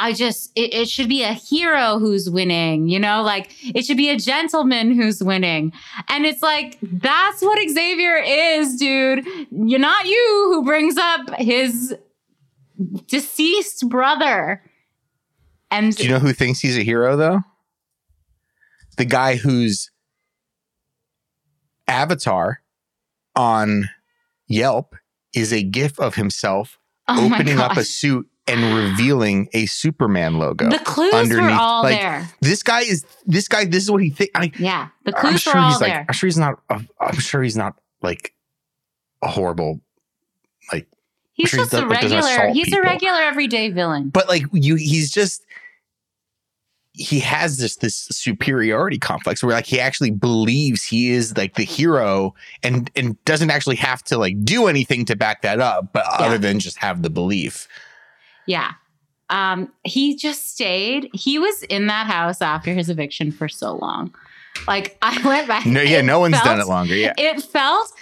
[0.00, 3.98] I just, it, it should be a hero who's winning, you know, like it should
[3.98, 5.74] be a gentleman who's winning.
[6.08, 9.26] And it's like, that's what Xavier is, dude.
[9.50, 11.94] You're not you who brings up his
[13.08, 14.62] deceased brother.
[15.70, 17.40] And Do you know who thinks he's a hero though?
[18.96, 19.90] The guy whose
[21.86, 22.62] avatar
[23.36, 23.90] on
[24.46, 24.96] Yelp
[25.34, 26.78] is a gif of himself
[27.18, 30.68] oh opening up a suit and revealing a Superman logo.
[30.70, 32.28] the clues were underneath, all like, there.
[32.40, 33.64] This guy is this guy.
[33.64, 34.30] This is what he think.
[34.34, 35.92] I, Yeah, the I'm clues sure were all he's like.
[35.92, 36.06] there.
[36.08, 36.60] I'm sure he's not.
[36.68, 38.34] I'm sure he's not like
[39.22, 39.80] a horrible.
[41.40, 42.52] He's sure he's just a like, doesn't regular.
[42.52, 44.10] He's a regular everyday villain.
[44.10, 45.42] But like you, he's just.
[47.00, 51.64] He has this this superiority complex where like he actually believes he is like the
[51.64, 56.04] hero and and doesn't actually have to like do anything to back that up, but
[56.06, 56.26] Yeah.
[56.26, 57.66] other than just have the belief.
[58.46, 58.72] Yeah.
[59.30, 61.08] Um, he just stayed.
[61.14, 64.12] He was in that house after his eviction for so long.
[64.66, 65.64] Like I went back.
[65.66, 66.94] No, yeah, no one's done it longer.
[66.96, 67.92] Yeah, It felt,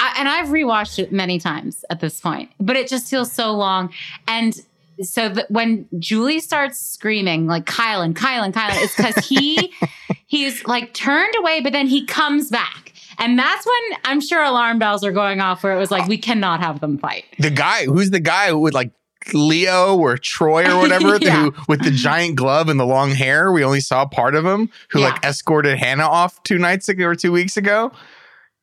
[0.00, 3.52] I- and I've rewatched it many times at this point, but it just feels so
[3.52, 3.92] long.
[4.26, 4.60] And
[5.00, 9.72] so that when Julie starts screaming like Kyland, Kyland, Kyland, it's because he
[10.26, 12.92] he's like turned away, but then he comes back.
[13.18, 16.18] And that's when I'm sure alarm bells are going off where it was like, we
[16.18, 17.24] cannot have them fight.
[17.38, 18.90] the guy who's the guy who would like
[19.32, 21.42] Leo or Troy or whatever, Yeah.
[21.50, 23.52] who with the giant glove and the long hair.
[23.52, 25.10] We only saw part of him, who Yeah.
[25.10, 27.92] like escorted Hannah off two nights ago or two weeks ago.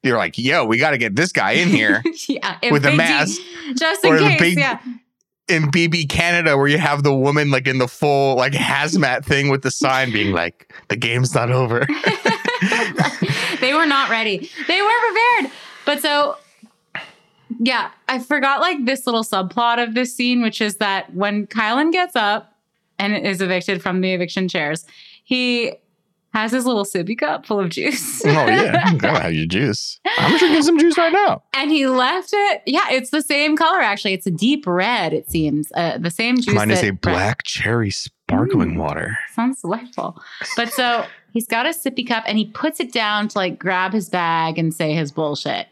[0.04, 2.58] You're like, yo, we got to get this guy in here yeah.
[2.72, 3.39] with a mask
[3.76, 4.39] just in case.
[4.39, 4.80] big- yeah.
[5.50, 9.50] In BB Canada, where you have the woman like in the full like hazmat thing
[9.50, 11.88] with the sign being like, the game's not over.
[13.62, 14.50] they were not ready.
[14.68, 15.52] They were prepared.
[15.86, 16.38] But so,
[17.60, 21.94] yeah, I forgot like this little subplot of this scene, which is that when Kyland
[21.94, 22.56] gets up
[22.98, 24.86] and is evicted from the eviction chairs,
[25.24, 25.74] he
[26.34, 28.24] has his little sippy cup full of juice.
[28.26, 30.00] Oh yeah, gotta have your juice.
[30.18, 31.44] I'm drinking some juice right now.
[31.54, 32.62] and he left it.
[32.65, 34.13] Yeah, it's the same color actually.
[34.13, 35.13] It's a deep red.
[35.13, 36.54] It seems uh, the same juice.
[36.56, 38.78] Mine is a black cherry sparkling Mm.
[38.78, 39.18] water.
[39.34, 40.22] Sounds delightful.
[40.56, 43.92] But so he's got a sippy cup and he puts it down to like grab
[43.92, 45.68] his bag and say his bullshit.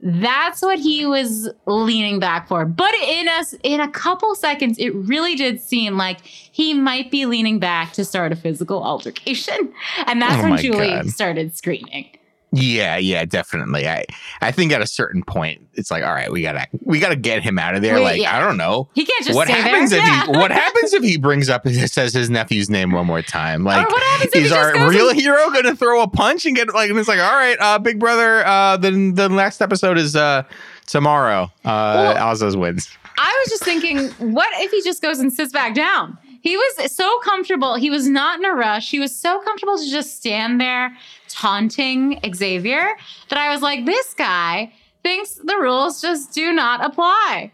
[0.00, 2.64] That's what he was leaning back for.
[2.64, 7.26] But in us in a couple seconds, it really did seem like he might be
[7.26, 9.72] leaning back to start a physical altercation.
[10.06, 11.10] And that's Oh when Julie God.
[11.10, 12.10] started screaming.
[12.52, 13.86] Yeah, yeah, definitely.
[13.86, 14.04] I
[14.40, 17.42] I think at a certain point, it's like, all right, we gotta we gotta get
[17.42, 17.96] him out of there.
[17.96, 18.36] Wait, like, yeah.
[18.36, 18.88] I don't know.
[18.94, 20.00] He can't just what happens there.
[20.00, 20.26] if yeah.
[20.26, 23.64] he what happens if he brings up and says his nephew's name one more time?
[23.64, 26.72] Like or what happens is our real and- hero gonna throw a punch and get
[26.72, 30.16] like and it's like, all right, uh, big brother, uh the the next episode is
[30.16, 30.44] uh
[30.86, 31.52] tomorrow.
[31.64, 32.90] Uh Well- wins.
[33.20, 36.16] I was just thinking, what if he just goes and sits back down?
[36.48, 37.74] He was so comfortable.
[37.74, 38.90] He was not in a rush.
[38.90, 40.96] He was so comfortable to just stand there
[41.28, 42.96] taunting Xavier
[43.28, 47.52] that I was like, this guy thinks the rules just do not apply.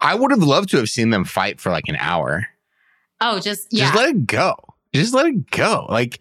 [0.00, 2.46] I would have loved to have seen them fight for like an hour.
[3.20, 3.86] Oh, just yeah.
[3.86, 4.54] Just let it go.
[4.94, 5.86] Just let it go.
[5.88, 6.20] Like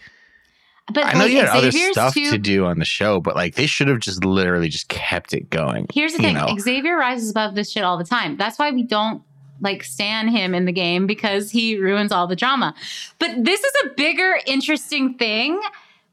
[0.91, 3.35] but I know like, you had other stuff too- to do on the show, but
[3.35, 5.85] like they should have just literally just kept it going.
[5.93, 6.55] Here's the thing: know.
[6.57, 8.37] Xavier rises above this shit all the time.
[8.37, 9.21] That's why we don't
[9.61, 12.73] like stand him in the game because he ruins all the drama.
[13.19, 15.59] But this is a bigger, interesting thing,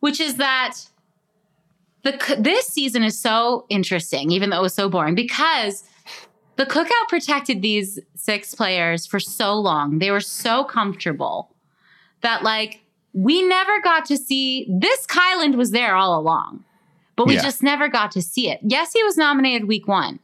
[0.01, 0.75] which is that
[2.03, 5.85] the this season is so interesting, even though it was so boring, because
[6.57, 9.99] the cookout protected these six players for so long.
[9.99, 11.51] They were so comfortable
[12.21, 12.81] that like
[13.13, 16.65] we never got to see this Kyland was there all along
[17.17, 17.43] but we Yeah.
[17.43, 18.59] just never got to see it.
[18.65, 20.19] Yes, he was nominated week one,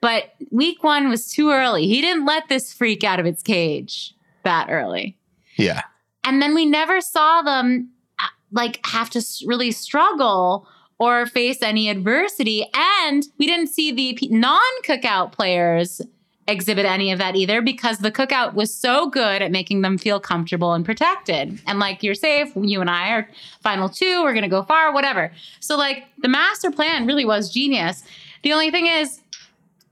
[0.00, 1.86] but week one was too early.
[1.86, 5.16] He didn't let this freak out of its cage that early.
[5.56, 5.82] Yeah.
[6.24, 11.88] And then we never saw them uh, like have to really struggle or face any
[11.88, 12.66] adversity.
[12.74, 16.00] And we didn't see the non cookout players
[16.48, 20.18] exhibit any of that either because the cookout was so good at making them feel
[20.18, 21.60] comfortable and protected.
[21.66, 23.28] And like, you're safe, you and I are
[23.60, 25.30] final two, we're gonna go far, whatever.
[25.60, 28.02] So, like, the master plan really was genius.
[28.42, 29.20] The only thing is,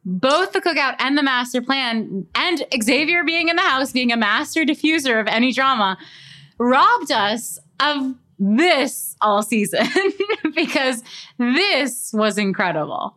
[0.08, 4.16] both the cookout and the master plan, and Xavier being in the house, being a
[4.16, 5.98] master diffuser of any drama,
[6.58, 9.86] robbed us of this all season
[10.54, 11.02] because
[11.38, 13.16] this was incredible.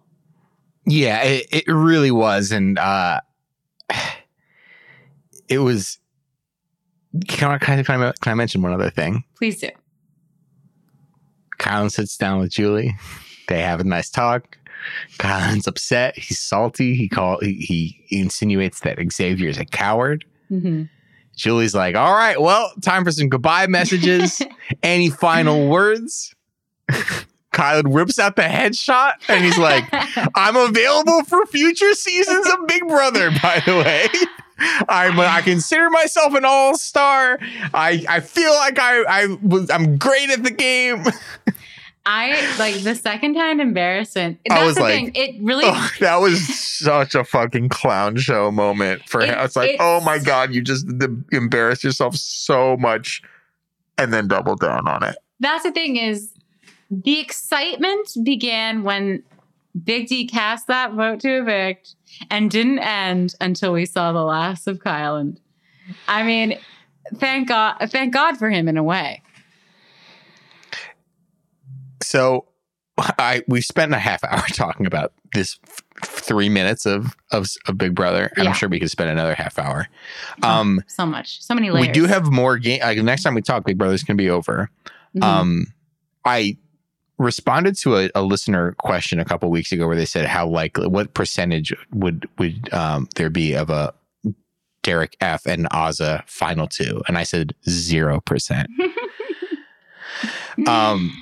[0.85, 2.51] Yeah, it, it really was.
[2.51, 3.21] And uh
[5.47, 5.99] it was
[7.27, 9.23] can I, can, I, can, I, can I mention one other thing?
[9.35, 9.69] Please do.
[11.57, 12.95] Kyland sits down with Julie.
[13.47, 14.58] They have a nice talk.
[15.17, 16.17] Kyland's upset.
[16.17, 16.95] He's salty.
[16.95, 17.53] He call he,
[18.09, 20.25] he insinuates that Xavier's a coward.
[20.51, 20.83] Mm-hmm.
[21.35, 24.41] Julie's like, all right, well, time for some goodbye messages.
[24.83, 26.35] Any final words?
[27.53, 29.85] Kyland rips out the headshot and he's like,
[30.35, 34.07] I'm available for future seasons of Big Brother, by the way.
[34.89, 37.39] I'm I consider myself an all-star.
[37.73, 41.05] I I feel like I I was I'm great at the game.
[42.11, 44.39] I like the second hand embarrassment.
[44.49, 45.11] I was the like, thing.
[45.13, 49.35] It really Oh, that was such a fucking clown show moment for him.
[49.37, 53.21] It's like, oh my god, you just d- embarrassed yourself so much,
[53.99, 55.17] and then double down on it.
[55.39, 56.33] that's the thing is
[56.89, 59.21] the excitement began when
[59.83, 61.93] Big D cast that vote to evict
[62.31, 65.37] and didn't end until we saw the last of Kyland.
[66.07, 66.57] I mean,
[67.17, 69.21] thank God thank God for him in a way.
[72.01, 72.45] So,
[72.97, 77.77] I we spent a half hour talking about this f- three minutes of of, of
[77.77, 78.31] Big Brother.
[78.35, 78.49] and Yeah.
[78.51, 79.87] I'm sure we could spend another half hour.
[80.43, 81.41] Um, So much.
[81.43, 81.87] So many layers.
[81.87, 82.81] we do have more game.
[82.81, 84.69] Like, next time we talk, Big Brother's gonna be over.
[85.15, 85.23] Mhm.
[85.23, 85.73] Um,
[86.25, 86.57] I
[87.17, 90.87] responded to a, a listener question a couple weeks ago where they said how likely,
[90.87, 93.93] what percentage would would um, there be of a
[94.83, 98.69] Derek F and Azah final two, and I said zero percent.
[100.67, 101.13] Um,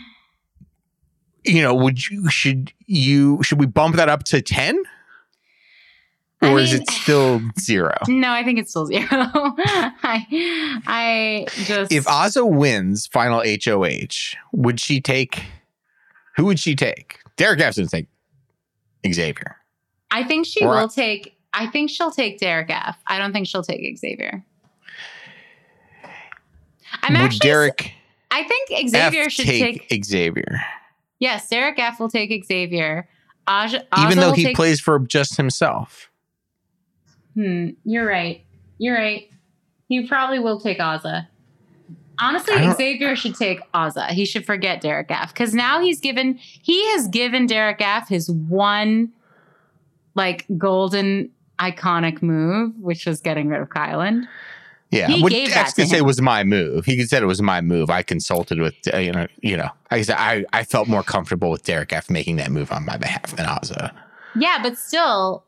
[1.47, 4.81] you know, would you should you should we bump that up to ten,
[6.41, 7.95] I or is it still zero?
[8.07, 9.07] No, I think it's still zero.
[9.11, 15.43] I, I just If Azah wins final HOH, would she take?
[16.35, 17.19] Who would she take?
[17.35, 18.07] Derek F's gonna take
[19.11, 19.57] Xavier.
[20.11, 21.33] I think she Or- will take.
[21.53, 22.97] I think she'll take Derek F.
[23.07, 24.43] I don't think she'll take Xavier.
[27.03, 27.39] I'm would actually.
[27.39, 27.91] Derek
[28.29, 30.61] I think Xavier F should take, take, Xavier,
[31.19, 31.99] Yes, Derek F.
[31.99, 33.07] will take Xavier.
[33.47, 36.09] Aj, even though he take, plays for just himself?
[37.33, 37.69] Hmm.
[37.85, 38.43] You're right.
[38.77, 39.29] You're right.
[39.87, 41.27] He probably will take Azah.
[42.19, 44.09] Honestly, Xavier should take Azah.
[44.09, 45.33] He should forget Derek F.
[45.33, 49.11] Because now he's given he has given Derek F his one
[50.15, 54.27] like golden iconic move, which was getting rid of Kyland.
[54.89, 56.85] Yeah, He gave X could say was my move.
[56.85, 57.89] He said it was my move.
[57.89, 59.69] I consulted with uh, you know, you know.
[59.91, 62.97] I said I, I felt more comfortable with Derek F making that move on my
[62.97, 63.91] behalf than Azah.
[64.35, 65.43] Yeah, but still,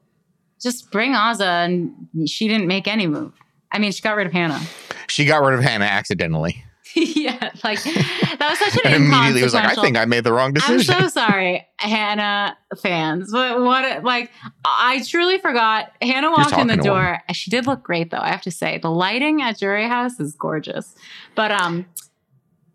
[0.59, 3.31] just bring Azah, and she didn't make any move.
[3.71, 4.59] I mean, she got rid of Hannah.
[5.07, 9.53] She got rid of Hannah accidentally, yeah, like that was such an and immediately was
[9.53, 10.95] like, "I think I made the wrong decision.
[10.95, 13.31] I'm so sorry, Hannah fans.
[13.31, 14.31] But what, like,
[14.65, 15.91] I truly forgot.
[16.01, 17.19] Hannah walked in the door.
[17.33, 18.19] She did look great, though.
[18.19, 20.95] I have to say, the lighting at Jury House is gorgeous.
[21.35, 21.85] But um,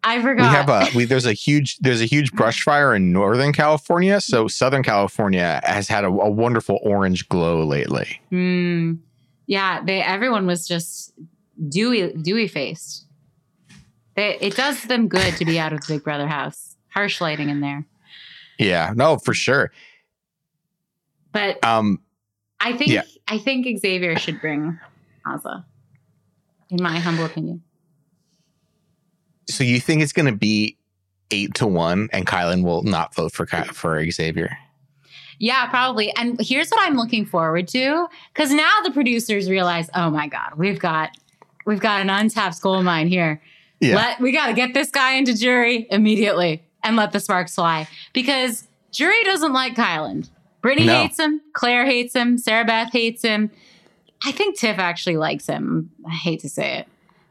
[0.05, 0.42] I forgot.
[0.42, 4.20] we have a we, there's a huge there's a huge brush fire in Northern California.
[4.20, 8.20] So Southern California has had a, a wonderful orange glow lately.
[8.31, 8.98] Mm,
[9.46, 11.12] yeah, they everyone was just
[11.68, 13.04] dewy, dewy faced.
[14.16, 16.77] They, it does them good to be out of the Big Brother house.
[16.90, 17.85] Harsh lighting in there,
[18.59, 19.72] Yeah, no, for sure.
[21.33, 22.00] but Um,
[22.61, 23.03] I think Yeah.
[23.27, 24.79] I think Xavier should bring
[25.27, 25.64] Azah,
[26.70, 27.62] in my humble opinion.
[29.48, 30.77] so you think it's going to be
[31.31, 34.57] eight to one, and Kyland will not vote for for Xavier?
[35.40, 36.14] Yeah, probably.
[36.16, 40.53] And here's what I'm looking forward to because now the producers realize, oh my god,
[40.57, 41.11] we've got
[41.66, 43.42] we've got an untapped gold mine here.
[43.85, 43.97] Yeah.
[43.97, 47.88] Let we got to get this guy into jury immediately and let the sparks fly
[48.12, 50.31] because jury doesn't like Kyland.
[50.62, 51.03] Britini No.
[51.03, 51.40] hates him.
[51.53, 52.38] Claire hates him.
[52.38, 53.51] Sarah Beth hates him.
[54.25, 55.90] I think Tiff actually likes him.
[56.09, 56.88] I hate to say it,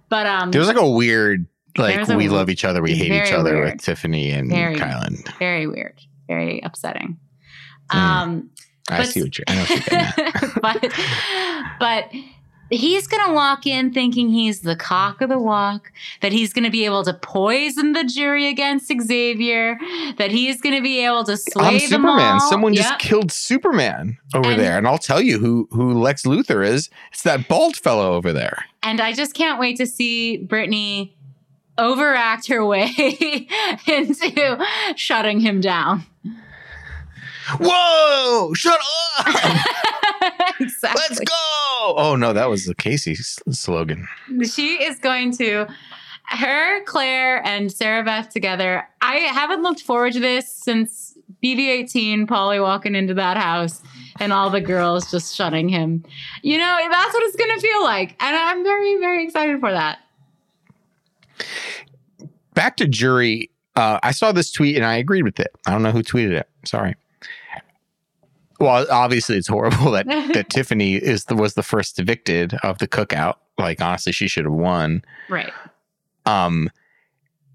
[0.10, 3.34] but um, There's like a weird like we w- love each other, we hate each
[3.34, 3.74] other weird.
[3.74, 4.76] with Tiffany and Very.
[4.76, 5.28] Kyland.
[5.40, 7.18] very weird, very upsetting.
[7.90, 7.96] Mm.
[7.98, 8.50] Um,
[8.92, 9.46] I But- see what you're.
[9.48, 10.94] I know what you're but
[11.80, 12.12] but
[12.74, 16.86] he's gonna walk in thinking he's the cock of the walk, that he's gonna be
[16.86, 19.78] able to poison the jury against Xavier,
[20.18, 22.34] that he's gonna be able to slay I'm them Superman.
[22.34, 22.40] all.
[22.50, 22.84] Someone Yep.
[22.84, 26.90] just killed Superman over And- there, and I'll tell you who who Lex Luthor is.
[27.12, 28.66] It's that bald fellow over there.
[28.82, 31.14] and I just can't wait to see Britini
[31.78, 32.90] overact her way
[33.88, 36.04] into shutting him down.
[37.60, 38.54] Whoa!
[38.54, 38.80] Shut
[39.20, 39.28] up!
[41.94, 42.12] exactly.
[42.12, 44.08] Oh no, that was the Casey slogan.
[44.44, 45.68] she is going to
[46.26, 52.62] her claire and sarah beth together i haven't looked forward to this since bb18 paulie
[52.62, 53.82] walking into that house
[54.22, 56.02] and all the girls just shunning him
[56.42, 59.72] you know that's what it's going to feel like and i'm very very excited for
[59.72, 60.00] that
[62.54, 63.50] Back to jury.
[63.76, 65.48] Uh, I saw this tweet and I agreed with it.
[65.66, 66.48] I don't know who tweeted it.
[66.66, 66.96] Sorry.
[68.60, 72.88] Well, obviously it's horrible that that Tiffany is the was the first evicted of the
[72.88, 73.36] cookout.
[73.58, 75.04] Like honestly, she should have won.
[75.30, 75.52] right
[76.26, 76.70] um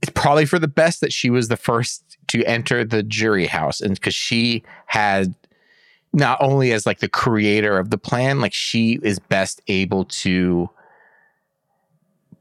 [0.03, 3.81] it's probably for the best that she was the first to enter the jury house
[3.81, 5.35] and because she had
[6.13, 10.69] not only as like the creator of the plan like she is best able to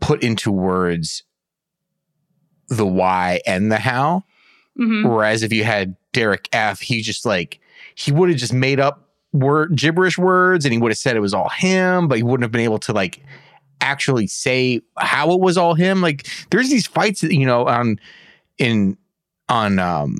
[0.02, 1.24] put into words
[2.68, 4.24] the why and the how
[4.76, 7.60] hmm whereas if you had derek f he just like
[7.98, 11.20] he would have just made up word gibberish words and he would have said it
[11.20, 13.22] was all him but he wouldn't have been able to like
[13.82, 18.00] actually say how it was all him like there's these fights you know on
[18.58, 18.98] in
[19.50, 20.18] on um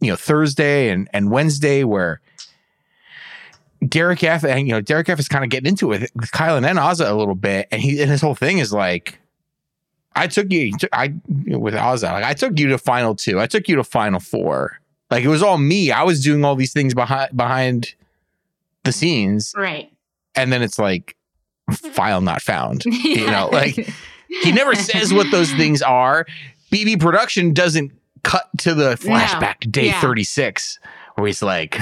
[0.00, 2.20] you know thursday and and wednesday where
[3.86, 6.66] derek f and you know derek f is kind of getting into it with kyland
[6.66, 9.18] and Azah a little bit and he and his whole thing is like
[10.18, 13.38] I took you, I with Azah, like I took you to final two.
[13.38, 14.80] I took you to final four.
[15.10, 15.90] Like it was all me.
[15.92, 17.94] I was doing all these things behind behind
[18.84, 19.90] the scenes, right
[20.34, 21.16] and then it's like
[21.70, 22.82] file not found.
[23.04, 23.74] You know, like
[24.42, 26.26] he never says what those things are.
[26.72, 27.92] BB production doesn't
[28.24, 30.00] cut to the flashback to day Yeah.
[30.00, 30.78] 36
[31.14, 31.78] where he's like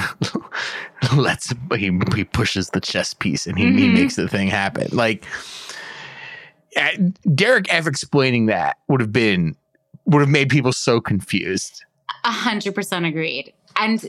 [1.17, 3.93] let's he, he pushes the chess piece and he, he Mhm.
[3.93, 5.25] makes the thing happen like
[6.77, 6.89] uh,
[7.33, 9.55] derek f explaining that would have been
[10.05, 11.83] would have made people so confused
[12.25, 13.53] A hundred percent agreed.
[13.79, 14.03] And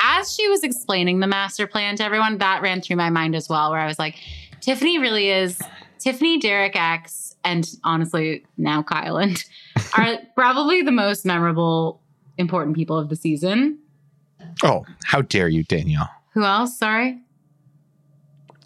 [0.00, 3.48] as she was explaining the master plan to everyone, that ran through my mind as
[3.48, 4.16] well, where I was like,
[4.60, 5.58] Tiffany really is
[5.98, 9.44] Tiffany, Derek X, and honestly, now Kyland
[9.98, 12.00] are probably the most memorable,
[12.38, 13.78] important people of the season.
[14.64, 16.78] oh how dare you danielle Who else?
[16.78, 17.18] Sorry.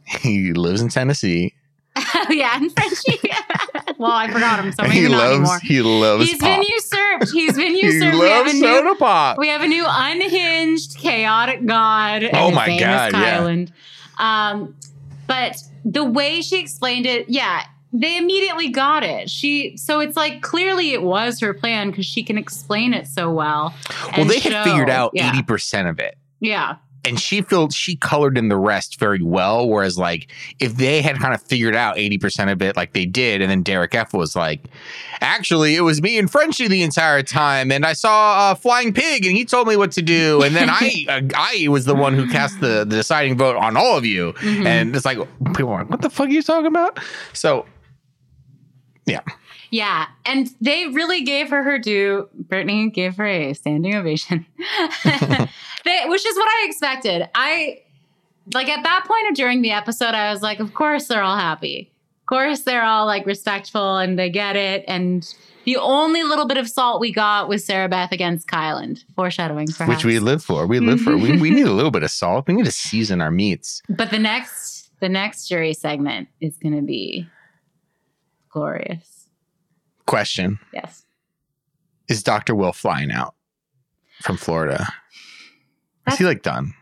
[0.06, 1.52] he lives in tennessee
[1.96, 3.20] Oh yeah, and Frenchie.
[3.98, 5.58] well, I forgot him, so maybe he not loves anymore.
[5.62, 6.48] he loves He's pop.
[6.48, 7.30] been usurped.
[7.32, 8.18] He's been he usurped.
[8.18, 12.28] we have a loves new soda pop We have a new unhinged, chaotic god.
[12.32, 14.50] Oh my God, is yeah.
[14.50, 14.76] Um,
[15.26, 19.30] but the way she explained it, yeah, they immediately got it.
[19.30, 23.30] She so it's like clearly it was her plan because she can explain it so
[23.30, 23.74] well.
[24.16, 26.16] Well, they had figured out yeah, eighty percent of it.
[26.40, 29.68] Yeah, and she felt she colored in the rest very well.
[29.68, 30.28] Whereas, like,
[30.58, 33.62] if they had kind of figured out 80% of it like they did, and then
[33.62, 34.60] Derek F was like,
[35.20, 39.24] actually, it was me and Frenchie the entire time, and I saw a flying pig
[39.26, 40.42] and he told me what to do.
[40.42, 43.76] And then I uh, I was the one who cast the, the deciding vote on
[43.76, 44.32] all of you.
[44.34, 44.66] Mhm.
[44.66, 45.18] And it's like,
[45.54, 46.98] people are like, what the fuck are you talking about?
[47.32, 47.66] So,
[49.06, 49.20] yeah.
[49.70, 52.28] yeah, and they really gave her her due.
[52.46, 54.46] Britini gave her a standing ovation,
[55.84, 57.28] they, which is what I expected.
[57.34, 57.82] I
[58.52, 61.36] like at that point of during the episode, I was like, of course they're all
[61.36, 61.90] happy.
[62.22, 64.84] Of course they're all like respectful and they get it.
[64.88, 65.26] And
[65.64, 69.88] the only little bit of salt we got was Sarah Beth against Kyland, foreshadowing perhaps.
[69.88, 70.66] which we live for.
[70.66, 71.16] We live for.
[71.16, 72.46] We, we need a little bit of salt.
[72.48, 73.82] We need to season our meats.
[73.88, 77.26] But the next the next jury segment is going to be
[78.48, 79.28] glorious.
[80.06, 81.04] Question Yes.
[82.08, 82.54] Is Dr.
[82.54, 83.34] Will flying out
[84.22, 84.86] from Florida?
[86.08, 86.74] Is he like done?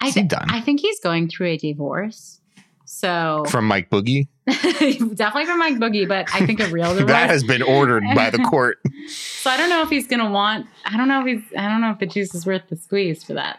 [0.00, 0.50] I, Is he th- done?
[0.50, 2.40] I think he's going through a divorce.
[2.86, 4.28] So From Mike Boogie?
[4.46, 7.08] definitely from Mike Boogie, but I think a real divorce.
[7.08, 8.78] That has been ordered by the court.
[9.08, 10.66] so I don't know if he's gonna want.
[10.84, 11.42] I don't know if he's.
[11.58, 13.58] I don't know if the juice is worth the squeeze for that.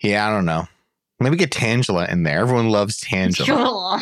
[0.00, 0.68] Yeah, I don't know.
[1.20, 2.38] Maybe get Tangela in there.
[2.40, 3.46] Everyone loves Tangela.
[3.46, 3.98] Cool.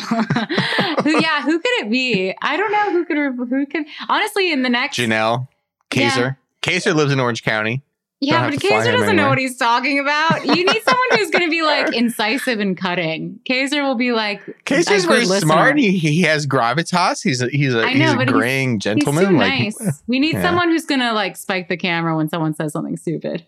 [1.03, 1.19] who?
[1.19, 1.41] Yeah.
[1.41, 2.35] Who could it be?
[2.41, 3.17] I don't know who could.
[3.49, 3.85] Who could?
[4.09, 4.97] Honestly, in the next.
[4.97, 5.47] Janelle,
[5.89, 6.37] Kaysar.
[6.61, 7.81] Kaysar lives in Orange County.
[8.19, 10.43] Yeah, but have to fly Kaysar doesn't know what he's talking about.
[10.43, 13.39] You need someone who's going to be like incisive and cutting.
[13.47, 15.39] Kaysar will be like Kaysar's very listener.
[15.41, 15.77] smart.
[15.77, 17.21] He, he has gravitas.
[17.21, 19.25] He's a he's a I he's a he's- graying He's gentleman.
[19.27, 20.01] too like nice.
[20.07, 20.41] We need Yeah.
[20.41, 23.45] someone who's going to like spike the camera when someone says something stupid.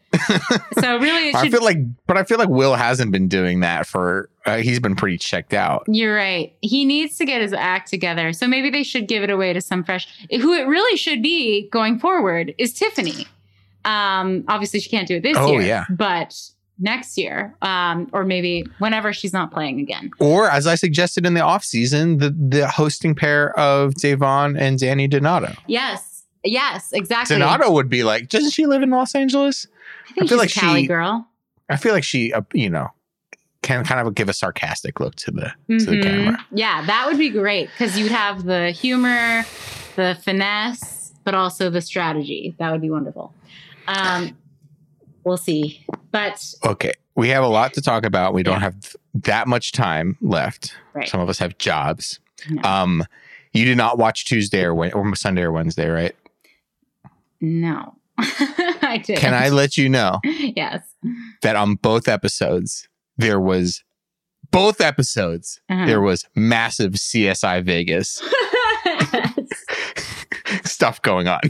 [0.79, 3.87] so really, it I feel like, but I feel like Will hasn't been doing that
[3.87, 4.29] for.
[4.45, 5.83] Uh, he's been pretty checked out.
[5.87, 6.53] You're right.
[6.61, 8.33] He needs to get his act together.
[8.33, 10.07] So maybe they should give it away to some fresh.
[10.31, 13.27] Who it really should be going forward is Tiffany.
[13.85, 15.61] Um, obviously she can't do it this Oh, year.
[15.61, 15.85] yeah.
[15.89, 16.35] But
[16.79, 20.11] next year, um, or maybe whenever she's not playing again.
[20.19, 24.77] Or as I suggested in the off season, the the hosting pair of Devon and
[24.79, 25.53] Dani Donato.
[25.67, 26.23] Yes.
[26.43, 27.37] Yes, exactly.
[27.37, 29.67] Donato would be like, doesn't she live in Los Angeles?
[30.09, 31.27] I think I feel she's like a Cali she- girl.
[31.69, 32.87] I feel like she, uh, you know,
[33.61, 36.03] can kind of give a sarcastic look to the to the Mhm.
[36.03, 36.45] camera.
[36.51, 39.45] Yeah, that would be great because you'd have the humor,
[39.97, 42.55] the finesse, but also the strategy.
[42.57, 43.33] That would be wonderful.
[43.89, 44.37] Um,
[45.23, 45.85] we'll see.
[46.11, 48.33] But Okay, we have a lot to talk about.
[48.33, 48.59] We don't Yeah.
[48.61, 50.73] have that much time left.
[50.93, 51.07] right.
[51.09, 52.19] Some of us have jobs.
[52.49, 52.61] No.
[52.63, 53.03] Um,
[53.53, 56.15] you did not watch Tuesday or, or Sunday or Wednesday, right?
[57.41, 59.17] No, I did.
[59.17, 60.83] Can I let you know yes.
[61.41, 62.87] that on both episodes
[63.17, 63.83] there was
[64.51, 65.85] both episodes Uh-huh.
[65.85, 68.21] there was massive CSI Vegas
[70.63, 71.41] stuff going on.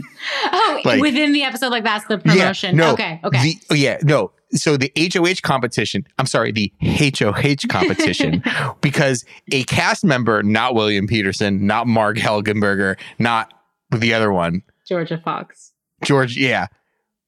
[0.52, 2.76] oh, Like- within the episode, like that's the promotion.
[2.76, 3.20] no, okay.
[3.24, 3.42] Okay.
[3.42, 4.32] The, oh, yeah, no.
[4.52, 8.42] So the HOH competition, I'm sorry, the HOH competition,
[8.80, 13.54] because a cast member, not William Petersen, not Marg Helgenberger, not
[13.92, 15.72] the other one, Jorja Fox.
[16.02, 16.66] George, yeah,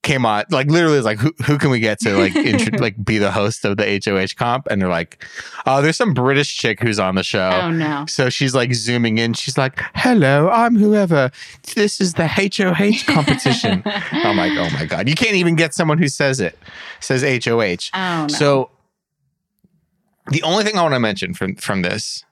[0.03, 0.45] came on.
[0.51, 3.31] Like literally, it's like who who can we get to like intro, like be the
[3.31, 4.67] host of the HOH comp?
[4.71, 5.25] And they're like,
[5.67, 7.51] oh, there's some British chick who's on the show.
[7.63, 8.05] Oh no.
[8.07, 9.35] So she's like zooming in.
[9.35, 11.31] She's like, "Hello, I'm whoever.
[11.75, 15.99] This is the HOH competition." I'm like, "Oh my god, you can't even get someone
[15.99, 16.59] who says it,
[17.01, 18.29] says HOH." Oh no.
[18.29, 18.71] So
[20.31, 22.25] the only thing I want to mention from from this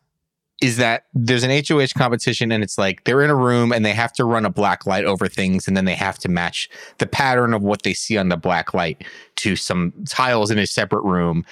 [0.60, 3.94] is that there's an HOH competition and it's like they're in a room and they
[3.94, 7.06] have to run a black light over things and then they have to match the
[7.06, 9.02] pattern of what they see on the black light
[9.36, 11.44] to some tiles in a separate room.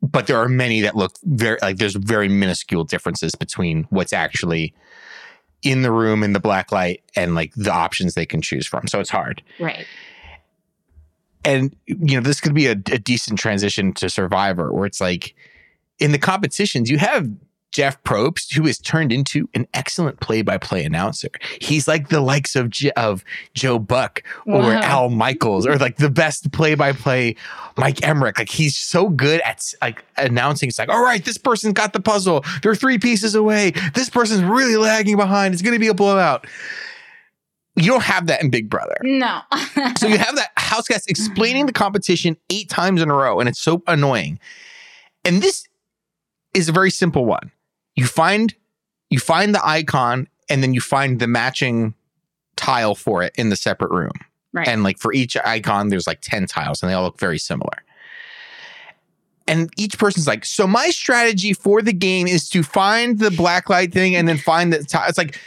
[0.00, 4.74] But there are many that look very like there's very minuscule differences between what's actually
[5.62, 8.86] in the room in the black light and like the options they can choose from.
[8.86, 9.86] So it's hard right.
[11.44, 15.36] and you know this could be a, a decent transition to survivor where it's like
[16.00, 17.28] in the competitions you have
[17.72, 21.28] jeff probst who has turned into an excellent play-by-play announcer
[21.60, 24.80] he's like the likes of, J- of joe buck or Wow.
[24.82, 27.34] al michaels or like the best play-by-play
[27.76, 31.72] mike emrick like he's so good at like announcing it's like all right this person's
[31.72, 35.80] got the puzzle they're three pieces away this person's really lagging behind it's going to
[35.80, 36.46] be a blowout
[37.76, 39.40] you don't have that in big brother No.
[39.98, 43.48] so you have that house guest explaining the competition eight times in a row, and
[43.48, 44.38] it's so annoying.
[45.24, 45.66] And this
[46.54, 47.50] is a very simple one.
[47.96, 48.54] You find
[49.10, 51.94] you find the icon, and then you find the matching
[52.56, 54.12] tile for it in the separate room.
[54.52, 54.66] right.
[54.68, 57.82] And like for each icon, there's like 10 tiles, and they all look very similar.
[59.48, 63.68] and each person's like, so my strategy for the game is to find the black
[63.68, 64.78] light thing and then find the.
[64.84, 64.98] T-.
[65.08, 65.38] It's like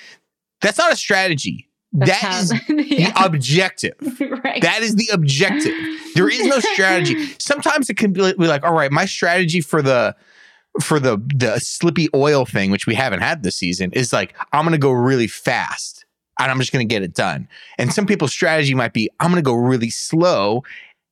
[0.61, 1.67] that's not a strategy.
[1.93, 2.53] That's That how- is
[2.89, 3.11] yeah.
[3.13, 3.93] the objective.
[4.43, 4.61] right.
[4.61, 5.73] That is the objective.
[6.13, 7.33] There is no strategy.
[7.39, 10.15] Sometimes it can be like, all right, my strategy for the
[10.82, 14.65] for the the slippy oil thing, which we haven't had this season, is like I'm
[14.65, 16.05] gonna go really fast
[16.39, 17.47] and I'm just gonna get it done.
[17.78, 20.63] And some people's strategy might be I'm gonna go really slow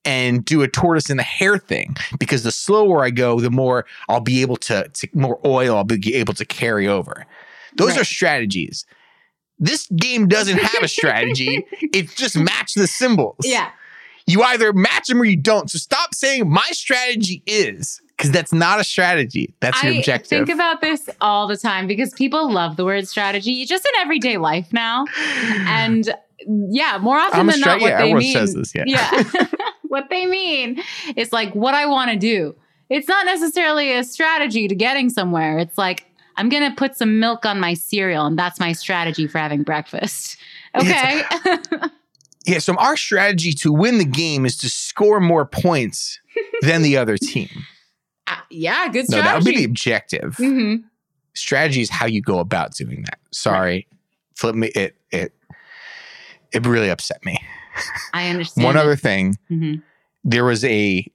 [0.05, 3.85] and do a tortoise and the hare thing because the slower I go, the more
[4.09, 7.25] I'll be able to, to more oil I'll be able to carry over.
[7.77, 8.01] Those Right.
[8.01, 8.85] are strategies.
[9.59, 11.63] This game doesn't have a strategy.
[11.81, 13.37] it's just match the symbols.
[13.43, 13.69] yeah.
[14.27, 15.69] You either match them or you don't.
[15.69, 19.53] So stop saying my strategy is because that's not a strategy.
[19.59, 20.47] That's your I objective.
[20.47, 24.37] think about this all the time because people love the word strategy just in everyday
[24.37, 25.05] life now.
[25.67, 26.09] And
[26.47, 28.33] yeah, more often I'm than stra- not, what yeah, they everyone mean.
[28.33, 28.85] says this, yeah.
[28.87, 29.23] yeah.
[29.89, 30.81] what they mean
[31.17, 32.55] is like what I want to do.
[32.89, 35.57] It's not necessarily a strategy to getting somewhere.
[35.57, 36.05] It's like,
[36.37, 39.63] I'm going to put some milk on my cereal, and that's my strategy for having
[39.63, 40.37] breakfast.
[40.75, 41.21] Okay.
[42.47, 42.57] yeah.
[42.57, 46.19] So our strategy to win the game is to score more points
[46.63, 47.47] than the other team.
[48.33, 50.35] Uh, yeah, good No, that would be the objective.
[50.37, 50.75] hmm
[51.35, 53.17] Strategy is how you go about doing that.
[53.31, 53.87] Sorry,
[54.35, 54.67] flip me.
[54.75, 55.33] It it
[56.51, 57.39] it really upset me.
[58.13, 58.65] I understand.
[58.65, 59.35] One other thing.
[59.49, 59.81] Mhm.
[60.23, 61.05] there was a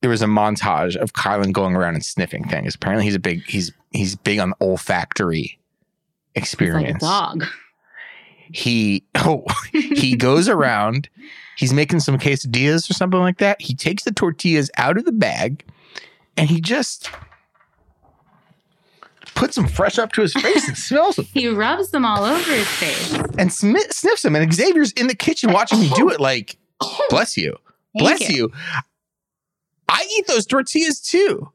[0.00, 2.74] there was a montage of Kyland going around and sniffing things.
[2.74, 5.58] Apparently, he's a big he's he's big on olfactory
[6.34, 7.00] It's like a experience.
[7.02, 7.44] dog.
[8.52, 11.08] he oh he goes around.
[11.56, 13.60] He's making some quesadillas or something like that.
[13.60, 15.64] He takes the tortillas out of the bag,
[16.38, 17.10] and he just
[19.34, 22.52] puts them fresh up to his face and smells them He rubs them all over
[22.52, 23.14] his face.
[23.14, 24.34] and smi- sniffs them.
[24.34, 26.18] And Xavier's in the kitchen watching him do it.
[26.20, 26.56] Like,
[27.10, 27.56] bless you.
[27.98, 28.50] Thank Bless you.
[29.88, 31.50] I eat those tortillas too.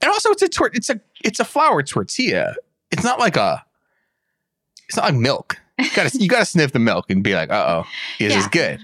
[0.00, 2.54] And also it's a tor- it's a it's a flour tortilla.
[2.92, 3.64] It's not like a
[4.88, 5.56] it's not like milk.
[5.78, 7.88] You gotta you gotta sniff the milk and be like, uh oh,
[8.20, 8.80] is this good?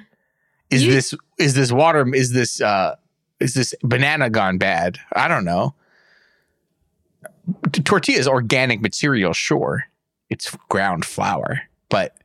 [0.70, 2.96] Is You- this is this water is this uh
[3.44, 4.98] is this banana gone bad?
[5.12, 5.74] I don't know.
[7.84, 9.84] Tortilla is organic material, sure.
[10.30, 12.16] It's ground flour, but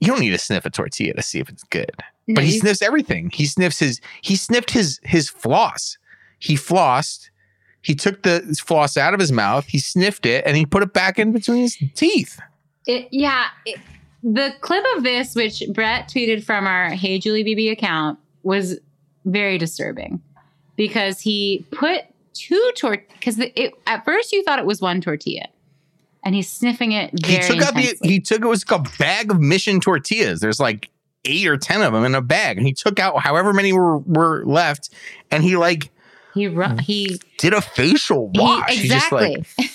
[0.00, 1.90] you don't need to sniff a tortilla to see if it's good
[2.26, 3.30] No, but he you- sniffs everything.
[3.32, 5.96] He sniffs his he sniffed his his floss.
[6.38, 7.30] He flossed.
[7.82, 9.66] He took the floss out of his mouth.
[9.66, 12.40] He sniffed it and he put it back in between his teeth.
[12.86, 13.46] It, yeah.
[13.64, 13.78] it-
[14.24, 18.76] the clip of this, which Brett tweeted from our Hey Julie BB account, was
[19.30, 20.20] very disturbing
[20.76, 22.02] because he put
[22.34, 23.40] two tort because
[23.86, 25.46] at first you thought it was one tortilla,
[26.24, 28.90] and he's sniffing it He very took out the he took it was like a
[28.98, 30.40] bag of mission tortillas.
[30.40, 30.90] There's like
[31.24, 33.98] eight or ten of them in a bag, and he took out however many were
[33.98, 34.90] were left,
[35.30, 35.90] and he like
[36.34, 38.70] he ru- he did a facial He- wash.
[38.70, 39.36] He just exactly.
[39.58, 39.70] like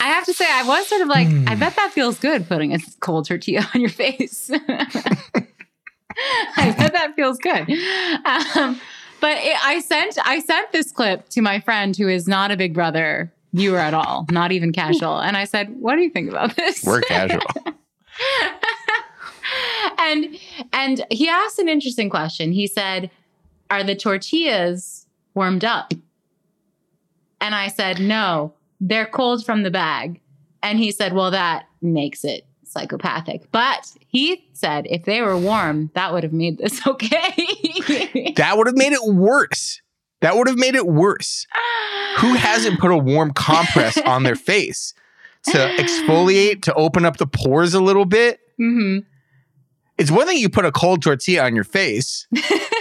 [0.00, 1.48] I have to say, I was sort of like, Hmm.
[1.48, 4.50] I bet that feels good putting a cold tortilla on your face.
[6.56, 7.70] I bet that feels good.
[8.56, 8.80] Um,
[9.20, 12.56] but it, I sent I sent this clip to my friend who is not a
[12.56, 16.30] Big Brother viewer at all, not even casual, and I said, "What do you think
[16.30, 17.42] about this?" we're casual.
[19.98, 20.38] and
[20.72, 22.52] and he asked an interesting question.
[22.52, 23.10] He said,
[23.70, 25.92] "Are the tortillas warmed up?"
[27.40, 30.20] And I said, "No, they're cold from the bag."
[30.62, 35.90] And he said, "Well, that makes it psychopathic." But he said, "If they were warm,
[35.94, 37.32] that would have made this okay."
[38.36, 39.80] that would have made it worse.
[40.20, 41.46] That would have made it worse.
[42.18, 44.94] Who hasn't put a warm compress on their face
[45.50, 48.40] to exfoliate, to open up the pores a little bit?
[48.58, 48.98] hmm
[49.98, 52.26] It's one thing you put a cold tortilla on your face.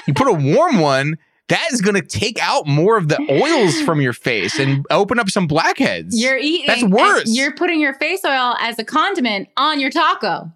[0.07, 1.17] you put a warm one,
[1.53, 5.19] that is going to take out more of the oils from your face and open
[5.19, 6.19] up some blackheads.
[6.19, 6.65] You're eating.
[6.65, 7.25] That's worse.
[7.27, 10.51] You're putting your face oil as a condiment on your taco.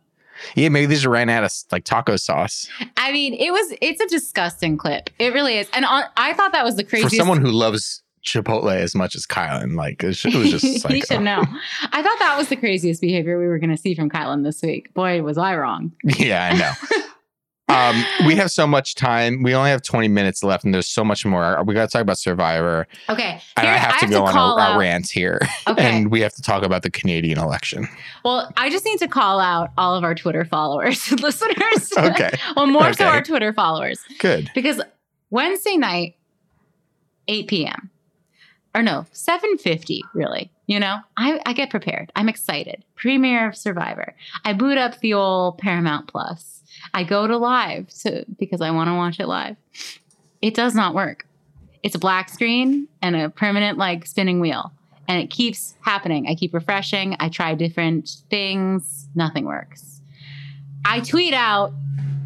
[0.55, 2.67] yeah, maybe they just ran out of like taco sauce.
[2.97, 5.11] I mean, it was it's a disgusting clip.
[5.19, 5.69] It really is.
[5.73, 7.13] And on, I thought that was the craziest.
[7.13, 10.21] For someone who loves Chipotle as much as Kyland, like it was
[10.51, 11.43] just he should know.
[11.91, 14.61] I thought that was the craziest behavior we were going to see from Kyland this
[14.63, 14.91] week.
[14.95, 15.91] Boy, was I wrong.
[16.03, 16.71] Yeah, I know.
[17.70, 19.43] um, we have so much time.
[19.43, 21.61] We only have 20 minutes left, and there's so much more.
[21.65, 23.41] We got to talk about Survivor, Okay.
[23.57, 25.84] and here- I have to go on call a, a rant here, Okay.
[25.97, 27.88] and we have to talk about the Canadian election.
[28.24, 31.91] well, I just need to call out all of our Twitter followers and listeners.
[31.97, 33.99] Okay, well, more so our Twitter followers.
[34.20, 34.49] good.
[34.55, 34.82] Because
[35.30, 36.15] Wednesday night,
[37.28, 37.89] 8 p.m.
[38.76, 40.51] Or no, 7:50, really.
[40.68, 42.11] You know, I, I get prepared.
[42.15, 42.84] I'm excited.
[42.95, 44.13] Premiere of Survivor.
[44.45, 46.57] I boot up the old Paramount Plus.
[46.93, 49.57] I go to live to because I want to watch it live.
[50.41, 51.25] It does not work.
[51.84, 54.71] it's a black screen and a permanent like spinning wheel.
[55.07, 56.28] And it keeps happening.
[56.28, 57.15] I keep refreshing.
[57.19, 59.07] I try different things.
[59.15, 60.01] Nothing works.
[60.84, 61.71] I tweet out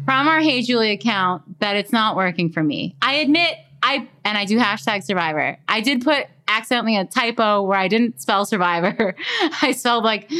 [0.04, 2.96] from our Hey Julie account that it's not working for me.
[3.00, 5.58] I admit I and I do hashtag survivor.
[5.68, 9.14] I did put accidentally a typo where I didn't spell survivor.
[9.62, 10.30] I spelled like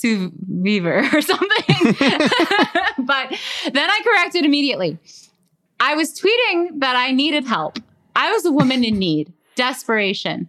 [0.00, 1.94] survivor or something.
[2.98, 3.34] but
[3.72, 4.98] then I corrected immediately.
[5.78, 7.78] I was tweeting that I needed help.
[8.16, 10.48] I was a woman in need, desperation.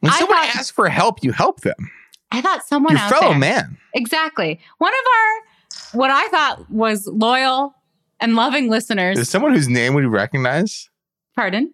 [0.00, 1.90] When I someone thought- asks for help, you help them.
[2.32, 3.38] I thought someone Your out fellow there.
[3.38, 3.78] man.
[3.94, 4.58] Exactly.
[4.78, 7.74] One of our, what I thought was loyal
[8.18, 9.18] and loving listeners.
[9.18, 10.90] Is someone whose name we recognize?
[11.36, 11.72] pardon?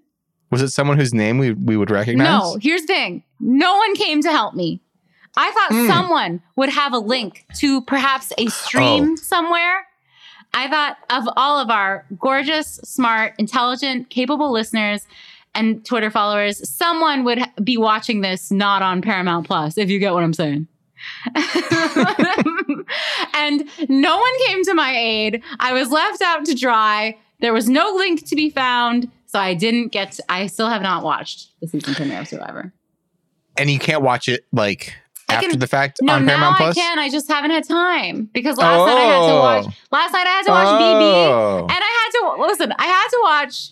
[0.50, 2.26] Was it someone whose name we, we would recognize?
[2.26, 3.22] No, here's the thing.
[3.38, 4.82] No one came to help me.
[5.37, 5.87] I thought Mm.
[5.89, 9.16] someone would have a link to perhaps a stream Oh.
[9.16, 9.87] somewhere.
[10.53, 15.07] I thought of all of our gorgeous, smart, intelligent, capable listeners
[15.55, 20.12] and Twitter followers, someone would be watching this not on Paramount Plus, if you get
[20.12, 20.66] what I'm saying.
[23.35, 25.43] and no one came to my aid.
[25.59, 27.16] I was left out to dry.
[27.41, 29.11] There was no link to be found.
[29.26, 32.72] So I didn't get, to, I still have not watched the season premiere of Survivor.
[33.57, 34.95] And you can't watch it like
[35.35, 36.74] after can- the fact No, on now Paramount I Plus?
[36.76, 36.99] can.
[36.99, 39.39] I just haven't had time because last night I had to oh.
[39.41, 39.66] watch.
[39.91, 41.59] Last night I had to watch BB, Oh.
[41.62, 42.72] and I had to listen.
[42.78, 43.70] I had to watch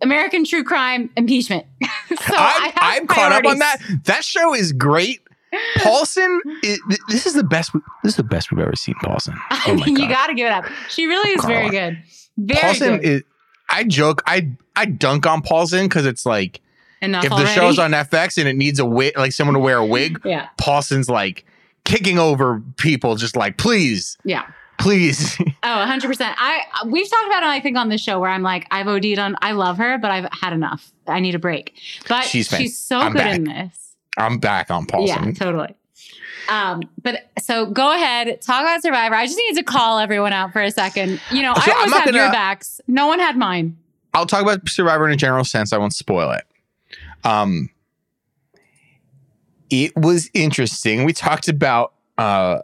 [0.00, 1.66] American True Crime Impeachment.
[2.08, 3.78] so I I'm, I'm caught up on that.
[4.04, 5.20] That show is great.
[5.78, 7.72] Paulson, i- th- this is the best.
[8.02, 8.94] This is the best we've ever seen.
[9.02, 9.34] Paulson.
[9.50, 10.64] I Oh mean, you got to give it up.
[10.88, 11.98] She really is very good.
[12.38, 13.04] Very Paulson good.
[13.04, 13.22] is.
[13.68, 14.22] I joke.
[14.26, 16.60] I I dunk on Paulson because it's like
[17.02, 19.78] Enough if the show's on FX and it needs a wig, like someone to wear
[19.78, 21.44] a wig, yeah, Paulson's like
[21.84, 24.46] kicking over people, just like please, yeah.
[24.78, 25.36] please.
[25.64, 26.16] Oh, 100%.
[26.20, 29.18] I we've talked about it I think on this show where I'm like I've OD'd
[29.18, 30.90] on I love her, but I've had enough.
[31.06, 31.74] I need a break.
[32.08, 33.94] But She's she's so I'm good in this.
[34.16, 35.24] I'm back on Paulson.
[35.24, 35.76] Yeah, totally.
[36.48, 39.14] Um, but so go ahead, talk about Survivor.
[39.14, 41.20] I just need to call everyone out for a second.
[41.30, 42.80] You know, So I always had your backs.
[42.88, 43.76] No one had mine.
[44.14, 45.72] I'll talk about Survivor in a general sense.
[45.72, 46.44] I won't spoil it.
[47.24, 47.70] Um,
[49.70, 51.04] it was interesting.
[51.04, 52.60] We talked about uh,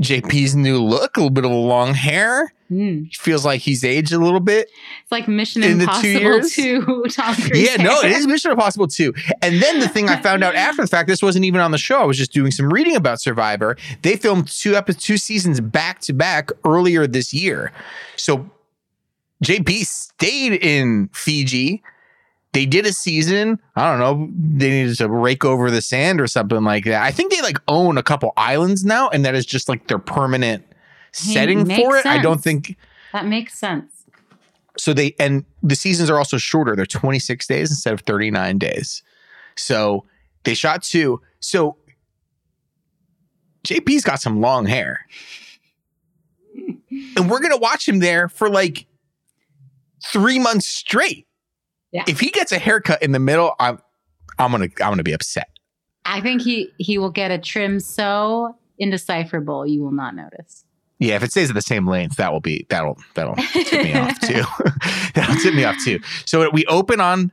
[0.00, 2.52] JP's new look, a little bit of long hair.
[2.68, 3.04] Hmm.
[3.12, 4.68] Feels like he's aged a little bit.
[5.02, 7.14] It's like Mission In the two Impossible years?
[7.14, 7.50] Tom Cruise.
[7.60, 9.12] Yeah, no, it is Mission Impossible too.
[9.42, 11.78] And then the thing I found out after the fact, this wasn't even on the
[11.78, 12.00] show.
[12.00, 13.76] I was just doing some reading about Survivor.
[14.02, 17.70] They filmed two episodes, two seasons back to back earlier this year.
[18.16, 18.50] So
[19.44, 21.82] JP stayed in Fiji.
[22.54, 23.58] They did a season.
[23.76, 24.30] I don't know.
[24.58, 27.02] They needed to rake over the sand or something like that.
[27.02, 29.98] I think they like own a couple islands now, and that is just like their
[29.98, 30.64] permanent
[31.12, 32.06] setting for it.
[32.06, 32.76] I don't think
[33.12, 34.04] That makes sense.
[34.78, 39.02] so they and the seasons are also shorter they're 26 days instead of 39 days
[39.56, 40.04] so
[40.42, 41.76] they shot two so
[43.64, 45.06] jp's got some long hair
[47.16, 48.86] and we're gonna watch him there for like
[50.12, 51.26] three months straight
[51.94, 52.04] Yeah.
[52.08, 53.78] if he gets a haircut in the middle i'm
[54.38, 55.48] i'm gonna i'm gonna be upset.
[56.04, 60.64] I think he he will get a trim so indecipherable you will not notice.
[60.98, 63.94] yeah if it stays at the same length that will be that'll that'll tip me
[63.94, 64.42] off too.
[65.14, 66.00] That'll tip me off too.
[66.26, 67.30] So we open on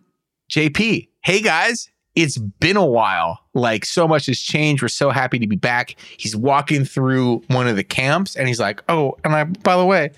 [0.52, 3.40] jp hey guys it's been a while.
[3.54, 4.82] Like so much has changed.
[4.82, 5.96] We're so happy to be back.
[6.18, 9.86] He's walking through one of the camps and he's like oh and i by the
[9.86, 10.12] way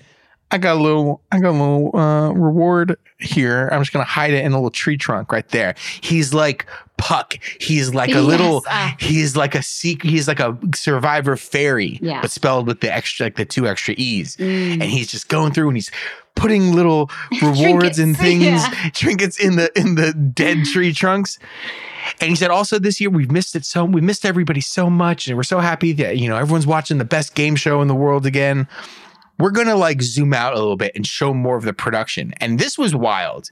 [0.54, 3.68] i got a little i got a little uh, reward here.
[3.72, 5.74] I'm just gonna hide it in a little tree trunk right there.
[6.02, 6.66] He's like
[6.98, 7.38] puck.
[7.60, 11.98] He's like a Yes, little uh, he's like a secret he's like a survivor fairy
[12.02, 12.20] Yeah.
[12.20, 14.36] but spelled with the extra like the two extra e's.
[14.36, 14.72] Mm.
[14.74, 15.90] and he's just going through and he's
[16.34, 17.10] putting little
[17.42, 18.90] rewards and things yeah.
[18.92, 21.38] trinkets in the in the dead tree trunks.
[22.20, 25.28] And he said also this year we've missed it so we missed everybody so much
[25.28, 27.94] and we're so happy that you know everyone's watching the best game show in the
[27.94, 28.68] world again
[29.38, 32.32] we're gonna like zoom out a little bit and show more of the production.
[32.40, 33.50] And this was wild.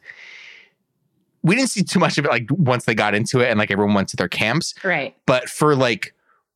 [1.43, 3.71] We didn't see too much of it like once they got into it and like
[3.71, 4.75] everyone went to their camps.
[4.85, 5.15] Right.
[5.27, 6.15] but for like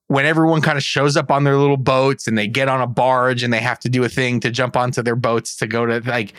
[0.09, 2.87] when everyone kind of shows up on their little boats and they get on a
[2.87, 5.85] barge and they have to do a thing to jump onto their boats to go
[5.85, 6.33] to like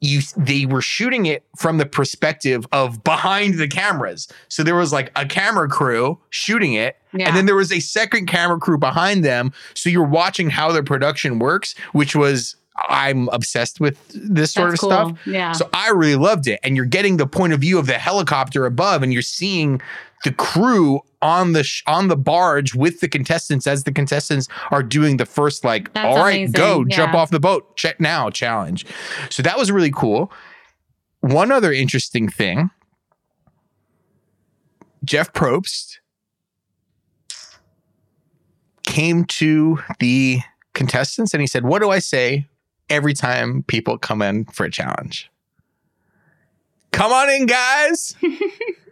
[0.00, 4.92] you they were shooting it from the perspective of behind the cameras so there was
[4.92, 7.28] like a camera crew shooting it Yeah.
[7.28, 10.82] and then there was a second camera crew behind them so you're watching how the
[10.82, 12.56] production works which was
[12.88, 14.90] i'm obsessed with this sort That's of cool.
[15.16, 15.52] stuff Yeah.
[15.52, 16.60] so I really loved it.
[16.62, 19.80] And you're getting the point of view of the helicopter above, and you're seeing
[20.24, 24.82] the crew on the sh- on the barge with the contestants as the contestants are
[24.82, 26.52] doing the first like, That's all right, amazing.
[26.52, 28.86] go jump off the boat, check now challenge.
[29.30, 30.32] So that was really cool.
[31.20, 32.70] one other interesting thing
[35.04, 35.96] Jeff Probst
[38.82, 40.40] came to the
[40.74, 42.46] contestants and he said, What do I say
[42.88, 45.30] every time people come in for a challenge?
[46.92, 48.16] Come on in, guys.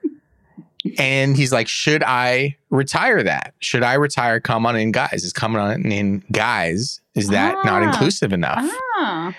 [0.99, 3.55] and he's like, Should I retire that?
[3.61, 5.25] Should I retire come on in, guys?
[5.25, 7.01] Is coming on in, guys?
[7.15, 7.89] Is that not Ah.
[7.89, 8.65] inclusive enough?
[8.97, 9.35] Ah.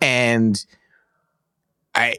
[0.00, 0.64] And
[1.94, 2.16] I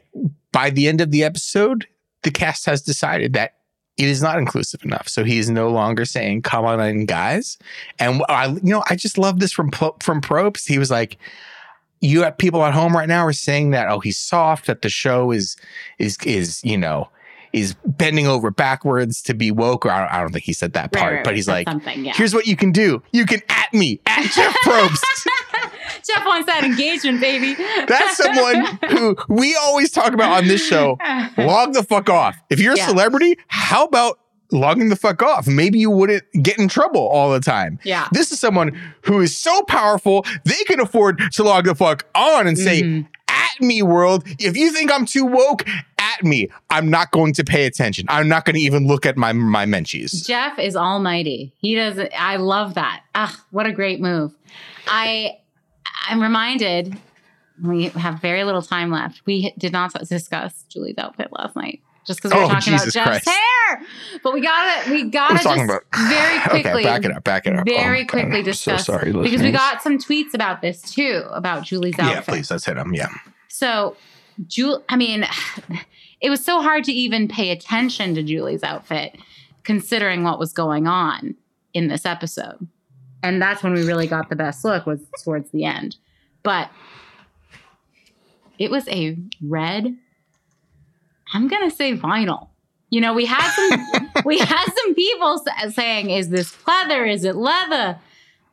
[0.52, 1.86] by the end of the episode,
[2.22, 3.54] the cast has decided that
[3.96, 5.08] it is not inclusive enough.
[5.08, 7.58] So he is no longer saying "come on in, guys."
[7.98, 9.70] And I, you know, I just love this from
[10.00, 10.66] from Probst.
[10.66, 11.16] He was like,
[12.00, 14.88] "You have people at home right now are saying that oh he's soft, that the
[14.88, 15.56] show is
[15.98, 17.08] is is you know."
[17.54, 20.72] Is bending over backwards to be woke, or I don't, I don't think he said
[20.72, 22.12] that part, right, but he's like, yeah.
[22.16, 25.00] "Here's what you can do: you can at me at Jeff Probst."
[26.04, 27.54] Jeff wants that engagement, baby.
[27.86, 30.98] That's someone who we always talk about on this show.
[31.38, 32.36] Log the fuck off.
[32.50, 32.88] If you're a Yeah.
[32.88, 34.18] celebrity, how about
[34.50, 35.46] logging the fuck off?
[35.46, 37.78] Maybe you wouldn't get in trouble all the time.
[37.84, 38.08] Yeah.
[38.12, 42.46] This is someone who is so powerful, they can afford to log the fuck on
[42.46, 43.06] and say, Mhm.
[43.54, 44.24] At me, world.
[44.38, 45.64] If you think I'm too woke,
[45.98, 46.48] at me.
[46.70, 48.06] I'm not going to pay attention.
[48.08, 50.26] I'm not going to even look at my my menchies.
[50.26, 51.52] Jeff is almighty.
[51.58, 52.12] He doesn't.
[52.18, 53.02] I love that.
[53.14, 54.32] Ah, what a great move.
[54.86, 55.38] I
[56.08, 56.96] I'm reminded.
[57.62, 59.22] We have very little time left.
[59.26, 62.94] We did not discuss Julie's outfit last night, just because we were Oh, talking Jesus
[62.94, 63.38] about Jeff's Christ.
[63.68, 63.82] hair.
[64.24, 66.70] But we got to We got We're to just about- very quickly.
[66.72, 67.64] Okay, back it up, back it up.
[67.66, 71.22] Very Oh, quickly I'm so discuss sorry, because we got some tweets about this too
[71.30, 72.14] about Julie's outfit.
[72.16, 72.92] Yeah, please, let's hit them.
[72.92, 73.08] Yeah.
[73.54, 73.96] So,
[74.48, 75.24] Julie, I mean,
[76.20, 79.16] it was so hard to even pay attention to Julie's outfit,
[79.62, 81.36] considering what was going on
[81.72, 82.66] in this episode.
[83.22, 85.96] And that's when we really got the best look was towards the end.
[86.42, 86.68] But
[88.58, 89.96] it was a red.
[91.32, 92.48] I'm gonna say vinyl.
[92.90, 97.10] You know, we had some we had some people saying, "Is this pleather?
[97.10, 98.00] Is it leather?"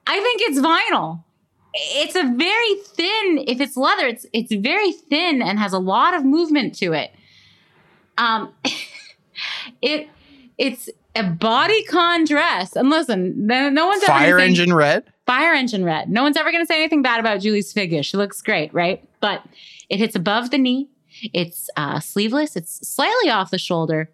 [0.06, 1.24] I think it's vinyl
[1.74, 6.14] it's a very thin if it's leather it's it's very thin and has a lot
[6.14, 7.12] of movement to it.
[8.18, 8.54] Um
[9.82, 10.10] it
[10.58, 12.76] it's a bodycon dress.
[12.76, 15.04] And listen no, no one's ever Fire engine red.
[15.26, 16.10] fire engine red.
[16.10, 19.04] No one's ever going to say anything bad about julie's figure she looks great right?
[19.20, 19.44] But
[19.90, 20.90] it hits above the knee.
[21.34, 22.56] It's uh, sleeveless.
[22.56, 24.10] It's slightly off the shoulder.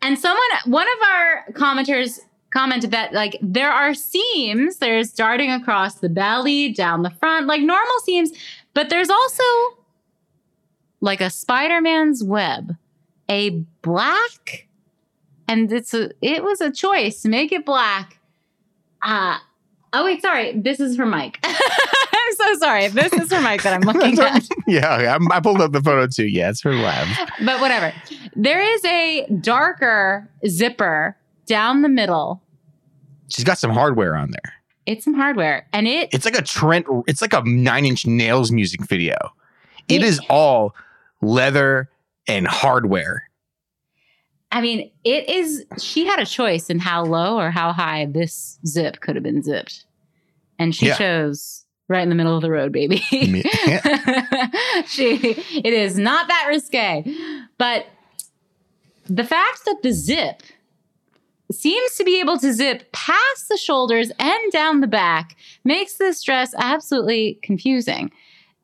[0.00, 2.20] And someone one of our commenters
[2.52, 7.62] commented that like there are seams there's darting across the belly down the front like
[7.62, 8.30] normal seams
[8.74, 9.42] but there's also
[11.00, 12.76] like a spider-man's web
[13.28, 13.50] a
[13.80, 14.68] black
[15.48, 18.18] and it's a it was a choice to make it black
[19.02, 19.38] uh
[19.92, 23.72] oh wait sorry this is for mike i'm so sorry this is for mike that
[23.72, 26.26] i'm looking at yeah, I pulled up the photo too.
[26.26, 27.06] Yeah, it's for Web.
[27.44, 27.92] but whatever.
[28.34, 31.16] There is a darker zipper
[31.46, 32.42] down the middle.
[33.28, 34.52] She's got some hardware on there.
[34.86, 36.86] It's some hardware, and it It's like a Trent.
[37.06, 39.16] It's like a Nine Inch Nails music video.
[39.88, 40.74] It It- is all
[41.20, 41.88] leather
[42.26, 43.28] and hardware.
[44.50, 45.64] I mean, it is.
[45.80, 49.42] She had a choice in how low or how high this zip could have been
[49.42, 49.86] zipped,
[50.58, 50.96] and she Yeah.
[50.96, 53.02] chose right in the middle of the road, baby.
[53.10, 54.50] Yeah.
[54.86, 55.14] she.
[55.16, 57.04] It is not that risque,
[57.56, 57.86] but
[59.06, 60.42] the fact that the zip
[61.50, 66.22] seems to be able to zip past the shoulders and down the back makes this
[66.22, 68.10] dress absolutely confusing.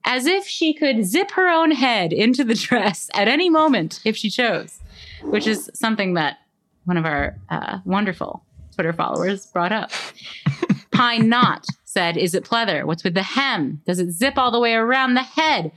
[0.05, 4.17] As if she could zip her own head into the dress at any moment if
[4.17, 4.81] she chose,
[5.23, 6.39] which is something that
[6.85, 8.43] one of our uh, wonderful
[8.75, 9.91] Twitter followers brought up.
[10.93, 12.85] Pine Knot said, Is it pleather?
[12.85, 13.83] What's with the hem?
[13.87, 15.73] Does it zip all the way around the head?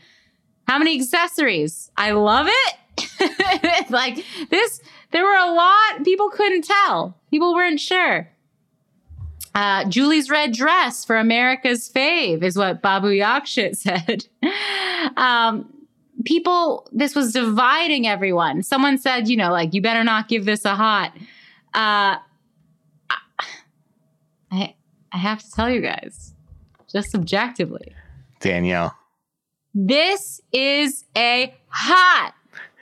[0.68, 1.92] How many accessories?
[1.98, 3.90] I love it.
[3.90, 4.82] like this,
[5.12, 7.18] there were a lot, people couldn't tell.
[7.30, 8.30] People weren't sure.
[9.54, 14.26] Uh, Julie's red dress for America's fave is what Babu Yakshit said.
[15.18, 15.72] um,
[16.24, 18.64] people, this was dividing everyone.
[18.64, 21.12] Someone said, you know, like, you better not give this a hot.
[21.74, 22.18] Uh,
[24.52, 24.76] I,
[25.12, 26.34] I have to tell you guys,
[26.90, 27.94] just subjectively,
[28.40, 28.96] Danielle.
[29.74, 32.34] this is a hot.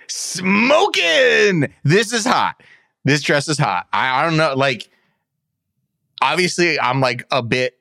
[0.10, 1.74] Smoking.
[1.84, 2.62] This is hot.
[3.06, 3.88] This dress is hot.
[3.94, 4.56] I, I don't know.
[4.56, 4.90] Like,
[6.22, 7.80] obviously, I'm like a bit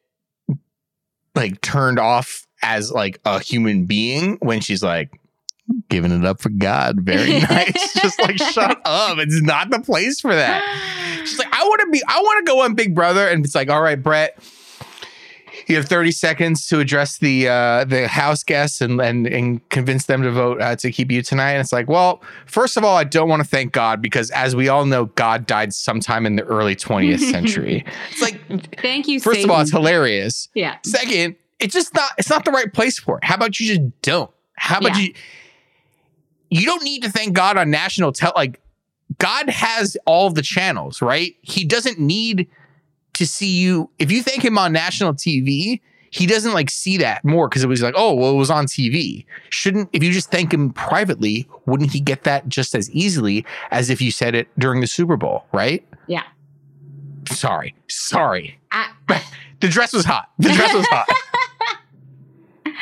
[1.35, 5.11] like turned off as like a human being when she's like
[5.89, 7.01] giving it up for God.
[7.01, 7.95] Very nice.
[7.95, 9.19] Just like shut up.
[9.19, 10.63] It's not the place for that.
[11.21, 13.27] She's like, I want to be, I want to go on Big Brother.
[13.29, 14.39] And it's like, all right, Brett,
[15.69, 20.07] You have 30 seconds to address the uh, the house guests and, and and convince
[20.07, 21.53] them to vote uh, to keep you tonight.
[21.53, 24.57] And it's like, well, first of all, I don't want to thank God because, as
[24.57, 27.85] we all know, God died sometime in the early 20th century.
[28.11, 28.41] it's like,
[28.81, 29.21] Thank you.
[29.21, 30.49] first of all, it's hilarious.
[30.55, 30.77] yeah.
[30.85, 33.25] Second, it's just not it's not the right place for it.
[33.25, 34.31] How about you just don't?
[34.57, 35.03] How about Yeah.
[35.03, 35.15] you
[36.51, 38.59] you don't need to thank God on national tel like
[39.19, 41.35] God has all the channels, right?
[41.43, 42.49] He doesn't need
[43.19, 47.25] to see you if you thank him on national TV, he doesn't like see that
[47.25, 49.27] more because it was like, oh, well, it was on TV.
[49.51, 53.91] Shouldn't if you just thank him privately, wouldn't he get that just as easily as
[53.91, 55.87] if you said it during the Super Bowl, right?
[56.07, 56.23] Yeah.
[57.29, 57.75] Sorry.
[57.89, 58.59] Sorry.
[58.73, 58.91] I,
[59.61, 60.31] The dress was hot.
[60.39, 61.09] The dress was hot.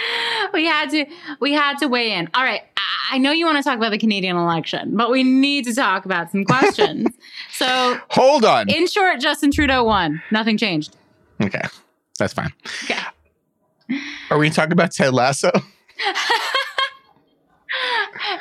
[0.54, 1.06] we had to
[1.40, 2.28] we had to weigh in.
[2.34, 2.62] All right.
[2.76, 5.72] I- I know you want to talk about the Canadian election, but we need to
[5.74, 7.06] talk about some questions.
[7.52, 8.68] so Hold on.
[8.68, 10.20] in short, Justin Trudeau won.
[10.32, 10.96] Nothing changed.
[11.40, 11.60] Okay,
[12.18, 12.52] that's fine.
[12.82, 12.98] Okay.
[14.30, 15.52] Are we talking about Ted Lasso,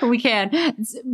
[0.01, 0.49] We can.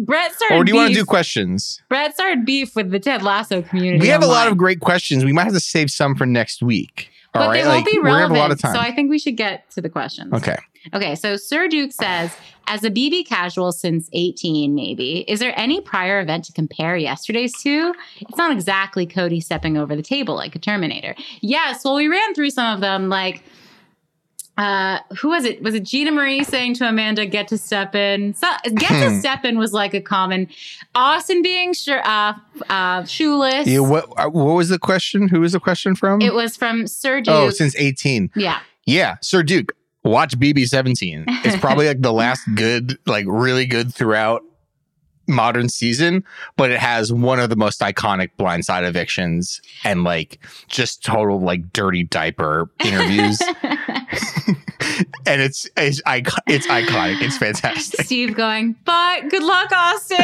[0.06, 1.82] Brett started or do you want to do questions?
[1.90, 4.00] Brett started beef with the Ted Lasso community.
[4.02, 5.26] We have a lot of great questions.
[5.26, 7.10] We might have to save some for next week.
[7.34, 8.38] But All right, they won't be gonna have relevant.
[8.38, 8.74] a lot of time.
[8.74, 10.34] So I think we should get to the questions.
[10.34, 10.58] okay,
[10.94, 12.36] Okay, so Sir Duke says,
[12.68, 17.54] as a BB casual since 18, maybe, is there any prior event to compare yesterday's
[17.62, 17.94] to?
[18.20, 21.16] It's not exactly Cody stepping over the table like a Terminator.
[21.42, 23.44] Yes, well, we ran through some of them, like,
[24.58, 25.62] uh, who was it?
[25.64, 28.34] Was it Gina Marie saying to Amanda, get to step in?
[28.36, 29.20] So, get to Hmm.
[29.20, 30.48] step in was like a common.
[30.94, 32.34] Austin being sure, uh,
[32.70, 33.66] uh, shoeless.
[33.68, 35.28] yeah, what uh, what was the question?
[35.30, 36.22] Who was the question from?
[36.22, 37.34] It was from Sir Duke.
[37.34, 38.30] oh, since eighteen.
[38.36, 38.60] yeah.
[38.86, 39.74] Yeah, Sir Duke.
[40.04, 41.24] Watch BB seventeen.
[41.28, 44.42] It's probably like the last good, like really good throughout
[45.28, 46.24] modern season,
[46.58, 51.72] but it has one of the most iconic blindside evictions and like just total like
[51.72, 53.40] dirty diaper interviews.
[55.26, 56.02] And it's it's
[56.48, 57.22] it's iconic.
[57.22, 58.06] It's fantastic.
[58.06, 60.18] Steve going, but good luck, Austin.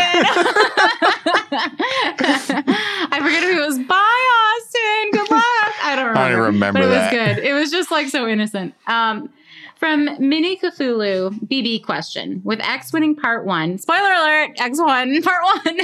[3.09, 5.11] I forget if it was bye, Austin.
[5.11, 5.73] Good luck.
[5.83, 6.19] I don't remember.
[6.19, 7.37] I don't remember but it was good.
[7.45, 8.73] It was just like so innocent.
[8.87, 9.29] Um,
[9.77, 13.77] from Mini Cthulhu, BB question with X winning part one.
[13.77, 15.79] Spoiler alert: X one part one.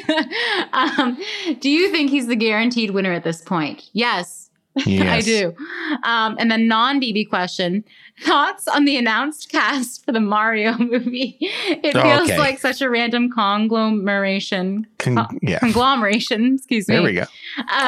[0.74, 1.18] um,
[1.60, 3.90] do you think he's the guaranteed winner at this point?
[3.94, 5.56] Yes, I do.
[6.04, 7.84] Um, and then non BB question
[8.24, 11.38] thoughts on the announced cast for the Mario movie.
[11.40, 12.38] It Oh, feels okay.
[12.38, 15.60] like such a random conglomeration, Con- uh, yeah.
[15.60, 17.26] conglomeration, excuse me, There we go.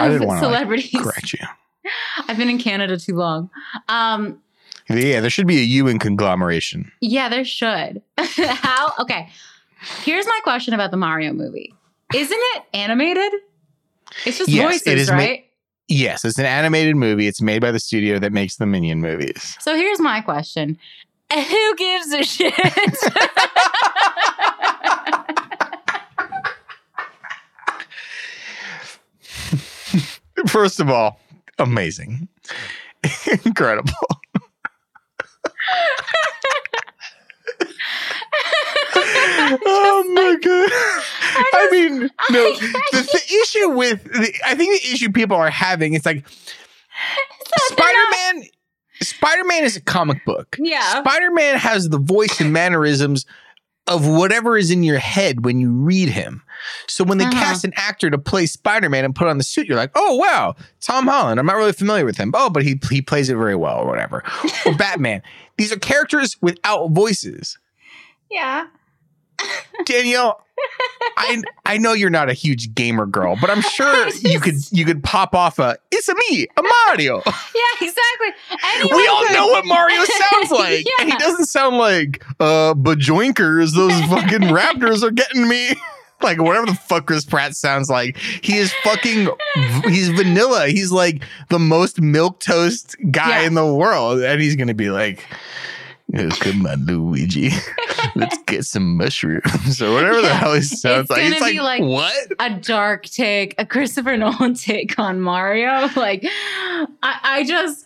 [0.05, 1.01] of didn't wanna, like.
[1.01, 1.39] Correct you.
[2.27, 3.49] I've been in Canada too long.
[3.89, 4.39] Um,
[4.89, 6.91] Yeah, there should be a a U in conglomeration.
[7.01, 8.01] yeah, there should.
[8.17, 8.93] How?
[8.99, 9.29] Okay.
[10.03, 11.73] Here's my question about the Mario movie.
[12.13, 13.31] Isn't it animated?
[14.25, 15.45] It's just Yes, voices, it is ma- right?
[15.88, 17.27] Yes, it's an animated movie.
[17.27, 19.55] It's made by the studio that makes the Minion movies.
[19.59, 20.77] So here's my question.
[21.33, 22.53] Who gives a shit?
[30.49, 31.19] First of all,
[31.59, 32.27] amazing.
[33.45, 33.91] Incredible.
[39.66, 40.70] oh my god!
[41.54, 42.00] I, mean,
[42.32, 42.54] no.
[42.91, 46.26] The, the issue with the, I think the issue people are having is like
[47.56, 48.43] Spider Man.
[49.02, 50.56] Spider Man is a comic book.
[50.60, 51.00] Yeah.
[51.02, 53.26] Spider Man has the voice and mannerisms
[53.88, 56.41] of whatever is in your head when you read him.
[56.88, 57.34] So when they Uh-huh.
[57.34, 60.16] cast an actor to play Spider Man and put on the suit, you're like, oh
[60.16, 61.39] wow, Tom Holland.
[61.39, 62.32] I'm not really familiar with him.
[62.34, 64.24] Oh, but he he plays it very well or whatever.
[64.66, 65.22] or Batman.
[65.58, 67.58] These are characters without voices.
[68.32, 68.68] yeah.
[69.86, 70.41] Danielle,
[71.17, 74.55] I I know you're not a huge gamer girl, but I'm sure I you could
[74.71, 77.21] you could pop off a it's a me, a Mario.
[77.55, 78.59] Yeah, exactly.
[78.75, 80.86] Anyone we all could- know what Mario sounds like.
[80.99, 85.75] And he doesn't sound like uh bajoinkers, those fucking raptors are getting me.
[86.21, 88.17] Like whatever the fuck Chris Pratt sounds like.
[88.17, 89.27] He is fucking
[89.83, 90.67] he's vanilla.
[90.67, 93.47] He's like the most milk toast guy Yeah.
[93.47, 94.21] in the world.
[94.21, 95.25] And he's gonna be like
[96.18, 97.51] "Oh, Come on, Luigi.
[98.16, 101.24] Let's get some mushrooms or whatever the hell he sounds It's like.
[101.32, 102.32] It's like, be like- what?
[102.39, 105.89] a dark take, a Christopher Nolan take on Mario.
[105.95, 106.89] Like, I,
[107.24, 107.86] I just,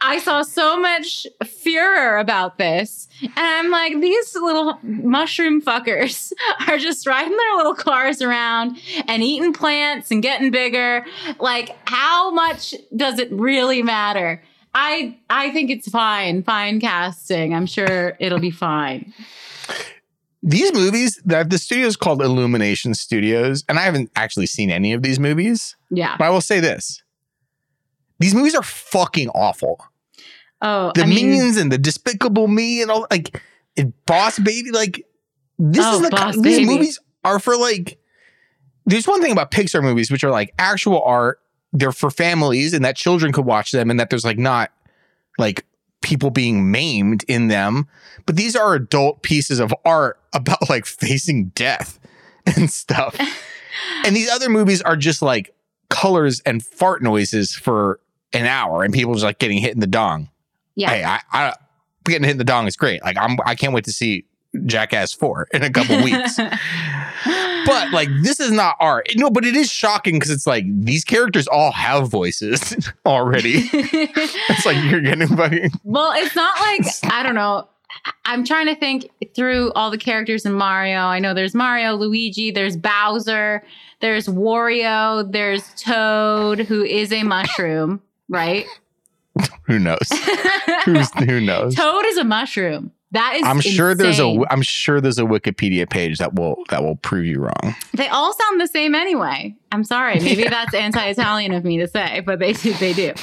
[0.00, 3.08] I saw so much furor about this.
[3.22, 6.32] And I'm like, these little mushroom fuckers
[6.68, 8.78] are just riding their little cars around
[9.08, 11.04] and eating plants and getting bigger.
[11.38, 14.42] Like, how much does it really matter?
[14.74, 17.54] I I think it's fine, fine casting.
[17.54, 19.12] I'm sure it'll be fine.
[20.42, 24.92] these movies that the studio is called Illumination Studios, and I haven't actually seen any
[24.92, 26.16] of these movies, Yeah.
[26.18, 27.02] but I will say this:
[28.18, 29.84] these movies are fucking awful.
[30.60, 33.40] Oh, The I mean, Minions and the Despicable Me and all like
[33.76, 34.70] and Boss Baby.
[34.70, 35.04] Like
[35.58, 37.98] this Oh, is the these movies are for like.
[38.86, 41.38] There's one thing about Pixar movies which are like actual art.
[41.74, 44.70] They're for families and that children could watch them and that there's like not
[45.38, 45.66] like
[46.00, 47.88] people being maimed in them.
[48.26, 51.98] But these are adult pieces of art about like facing death
[52.56, 53.18] and stuff.
[54.06, 55.54] and these other movies are just like
[55.90, 58.00] colors and fart noises for
[58.32, 60.30] an hour and people just like getting hit in the dong.
[60.74, 60.90] yeah.
[60.90, 61.54] Hey, I, I
[62.04, 63.02] getting hit in the dong is great.
[63.02, 64.24] Like I'm I can't wait to see
[64.66, 66.38] Jackass 4 in a couple weeks.
[67.66, 69.08] But like this is not art.
[69.16, 73.68] No, but it is shocking because it's like these characters all have voices already.
[73.72, 77.68] it's like you're getting fucking well, it's not like I don't know.
[78.24, 80.98] I'm trying to think through all the characters in Mario.
[80.98, 83.64] I know there's Mario, Luigi, there's Bowser,
[84.00, 88.66] there's Wario, there's Toad, who is a mushroom, right?
[89.62, 90.08] who knows?
[90.84, 91.76] Who's, who knows?
[91.76, 92.92] Toad is a mushroom.
[93.14, 94.44] That is I'm sure there's a.
[94.50, 97.76] I'm sure there's a Wikipedia page that will that will prove you wrong.
[97.92, 99.54] They all sound the same anyway.
[99.70, 100.18] I'm sorry.
[100.18, 102.72] Maybe that's anti-Italian of me to say, but they do.
[102.74, 103.12] They do.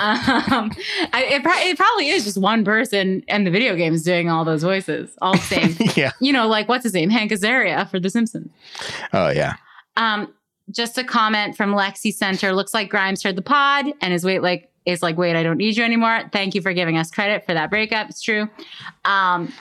[0.00, 0.70] Um,
[1.12, 4.46] I, it, pro- it probably is just one person in the video games doing all
[4.46, 5.76] those voices, all the same.
[5.94, 6.12] yeah.
[6.20, 8.50] you know, like what's his name, Hank Azaria for The Simpsons.
[9.12, 9.56] Oh yeah.
[9.96, 10.32] Um,
[10.70, 12.52] just a comment from Lexi Center.
[12.52, 15.58] Looks like Grimes heard the pod and is wait like is like, wait, I don't
[15.58, 16.22] need you anymore.
[16.32, 18.10] Thank you for giving us credit for that breakup.
[18.10, 18.48] It's true.
[19.04, 19.52] Um,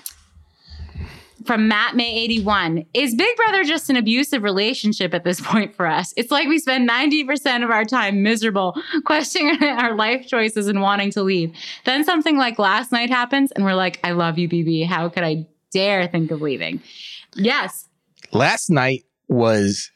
[1.46, 2.86] from Matt May 81.
[2.94, 6.14] Is Big Brother just an abusive relationship at this point for us?
[6.18, 8.76] It's like we spend 90% of our time miserable,
[9.06, 11.54] questioning our life choices and wanting to leave.
[11.86, 14.86] Then something like last night happens and we're like, I love you, BB.
[14.86, 16.82] How could I dare think of leaving?
[17.36, 17.88] Yes.
[18.32, 19.92] Last night was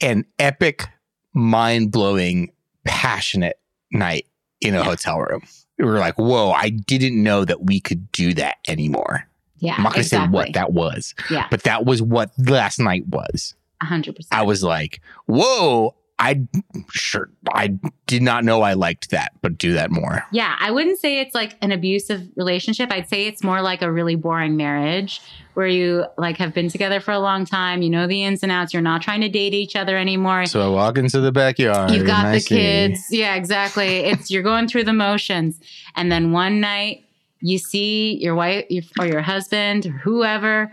[0.00, 0.88] an epic,
[1.32, 2.52] mind-blowing,
[2.84, 3.58] passionate
[3.92, 4.26] night
[4.62, 4.84] in a Yeah.
[4.84, 5.42] hotel room.
[5.78, 9.26] We were like, whoa, I didn't know that we could do that anymore.
[9.58, 9.74] Yeah.
[9.76, 10.26] I'm not gonna exactly.
[10.28, 11.46] say what that was, Yeah.
[11.50, 13.54] but that was what last night was.
[13.82, 14.14] 100%.
[14.30, 16.46] I was like, whoa, I
[16.88, 20.24] sure I did not know I liked that, but do that more.
[20.30, 22.92] Yeah, I wouldn't say it's like an abusive relationship.
[22.92, 25.20] I'd say it's more like a really boring marriage
[25.54, 28.52] where you like have been together for a long time, you know the ins and
[28.52, 30.46] outs, you're not trying to date each other anymore.
[30.46, 31.90] So I walk into the backyard.
[31.90, 33.08] You've got the kids.
[33.10, 33.96] Yeah, exactly.
[33.96, 35.58] It's you're going through the motions.
[35.96, 37.04] And then one night
[37.40, 38.64] you see your wife
[38.96, 40.70] or your husband or whoever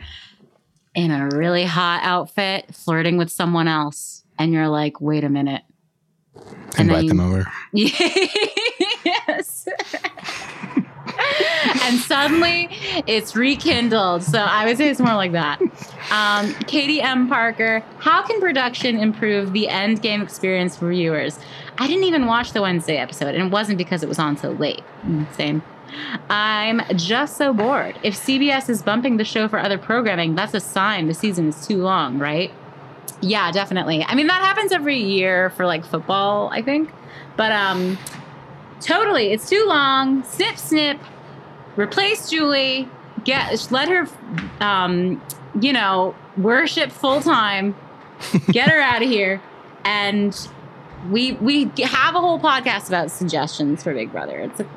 [0.93, 4.18] in a really hot outfit flirting with someone else.
[4.39, 5.61] And you're like, wait a minute.
[6.77, 7.45] And Invite you- them over.
[7.73, 9.67] yes.
[11.83, 12.69] and suddenly
[13.07, 14.23] it's rekindled.
[14.23, 15.59] So I would say it's more like that.
[16.11, 17.27] Um, Katie M.
[17.27, 21.37] Parker, how can production improve the end game experience for viewers?
[21.77, 24.51] I didn't even watch the Wednesday episode, and it wasn't because it was on so
[24.51, 24.81] late.
[25.05, 25.61] Mm, Same.
[26.29, 27.97] I'm just so bored.
[28.03, 31.65] If CBS is bumping the show for other programming, that's a sign the season is
[31.67, 32.51] too long, right?
[33.21, 34.03] Yeah, definitely.
[34.03, 36.89] I mean, that happens every year for like football, I think.
[37.35, 37.97] But um
[38.81, 40.23] totally, it's too long.
[40.23, 40.99] Snip snip.
[41.75, 42.87] Replace Julie.
[43.23, 44.07] Get let her
[44.61, 45.21] um
[45.59, 47.75] you know, worship full time.
[48.51, 49.41] Get her out of here.
[49.83, 50.35] And
[51.09, 54.37] we we have a whole podcast about suggestions for Big Brother.
[54.37, 54.67] It's a,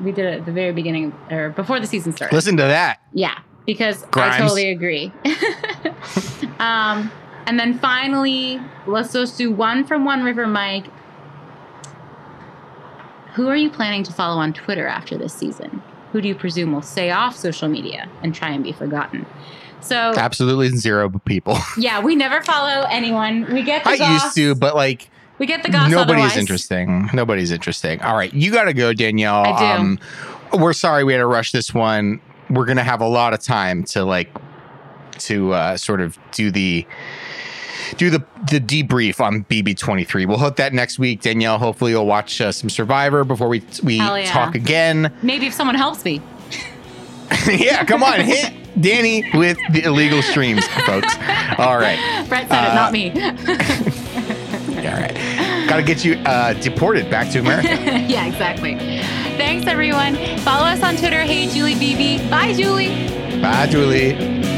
[0.00, 2.34] we did it at the very beginning or before the season started.
[2.34, 3.00] Listen to that.
[3.12, 4.34] Yeah, because Grimes.
[4.34, 5.12] I totally agree.
[6.58, 7.10] um,
[7.46, 10.86] and then finally, let's just do one from One River Mike.
[13.34, 15.82] Who are you planning to follow on Twitter after this season?
[16.12, 19.24] Who do you presume will stay off social media and try and be forgotten?
[19.80, 21.56] So Absolutely zero people.
[21.78, 23.52] yeah, we never follow anyone.
[23.52, 24.22] We get the I goss.
[24.24, 25.90] used to, but like We get the goss.
[25.90, 26.36] nobody's otherwise.
[26.36, 27.08] interesting.
[27.14, 28.00] Nobody's interesting.
[28.02, 29.44] All right, you got to go, Danielle.
[29.46, 29.80] I do.
[29.80, 29.98] Um,
[30.60, 32.20] we're sorry we had to rush this one.
[32.50, 34.28] We're gonna have a lot of time to like
[35.20, 36.86] to uh, sort of do the
[37.96, 40.26] do the the debrief on BB twenty three.
[40.26, 41.58] We'll hook that next week, Danielle.
[41.58, 44.24] Hopefully, you'll watch uh, some Survivor before we we yeah.
[44.26, 45.12] talk again.
[45.22, 46.20] Maybe if someone helps me.
[47.48, 51.14] yeah, come on, hit Danny with the illegal streams, folks.
[51.58, 52.24] All right.
[52.28, 53.10] Brett said it, Uh, not me.
[54.82, 55.66] All right.
[55.68, 57.68] Got to get you uh, deported back to America.
[57.68, 58.74] yeah, exactly.
[59.38, 60.16] Thanks, everyone.
[60.38, 61.20] Follow us on Twitter.
[61.20, 62.28] Hey, Julie BB.
[62.30, 62.88] Bye, Julie.
[63.40, 64.51] Bye, Julie.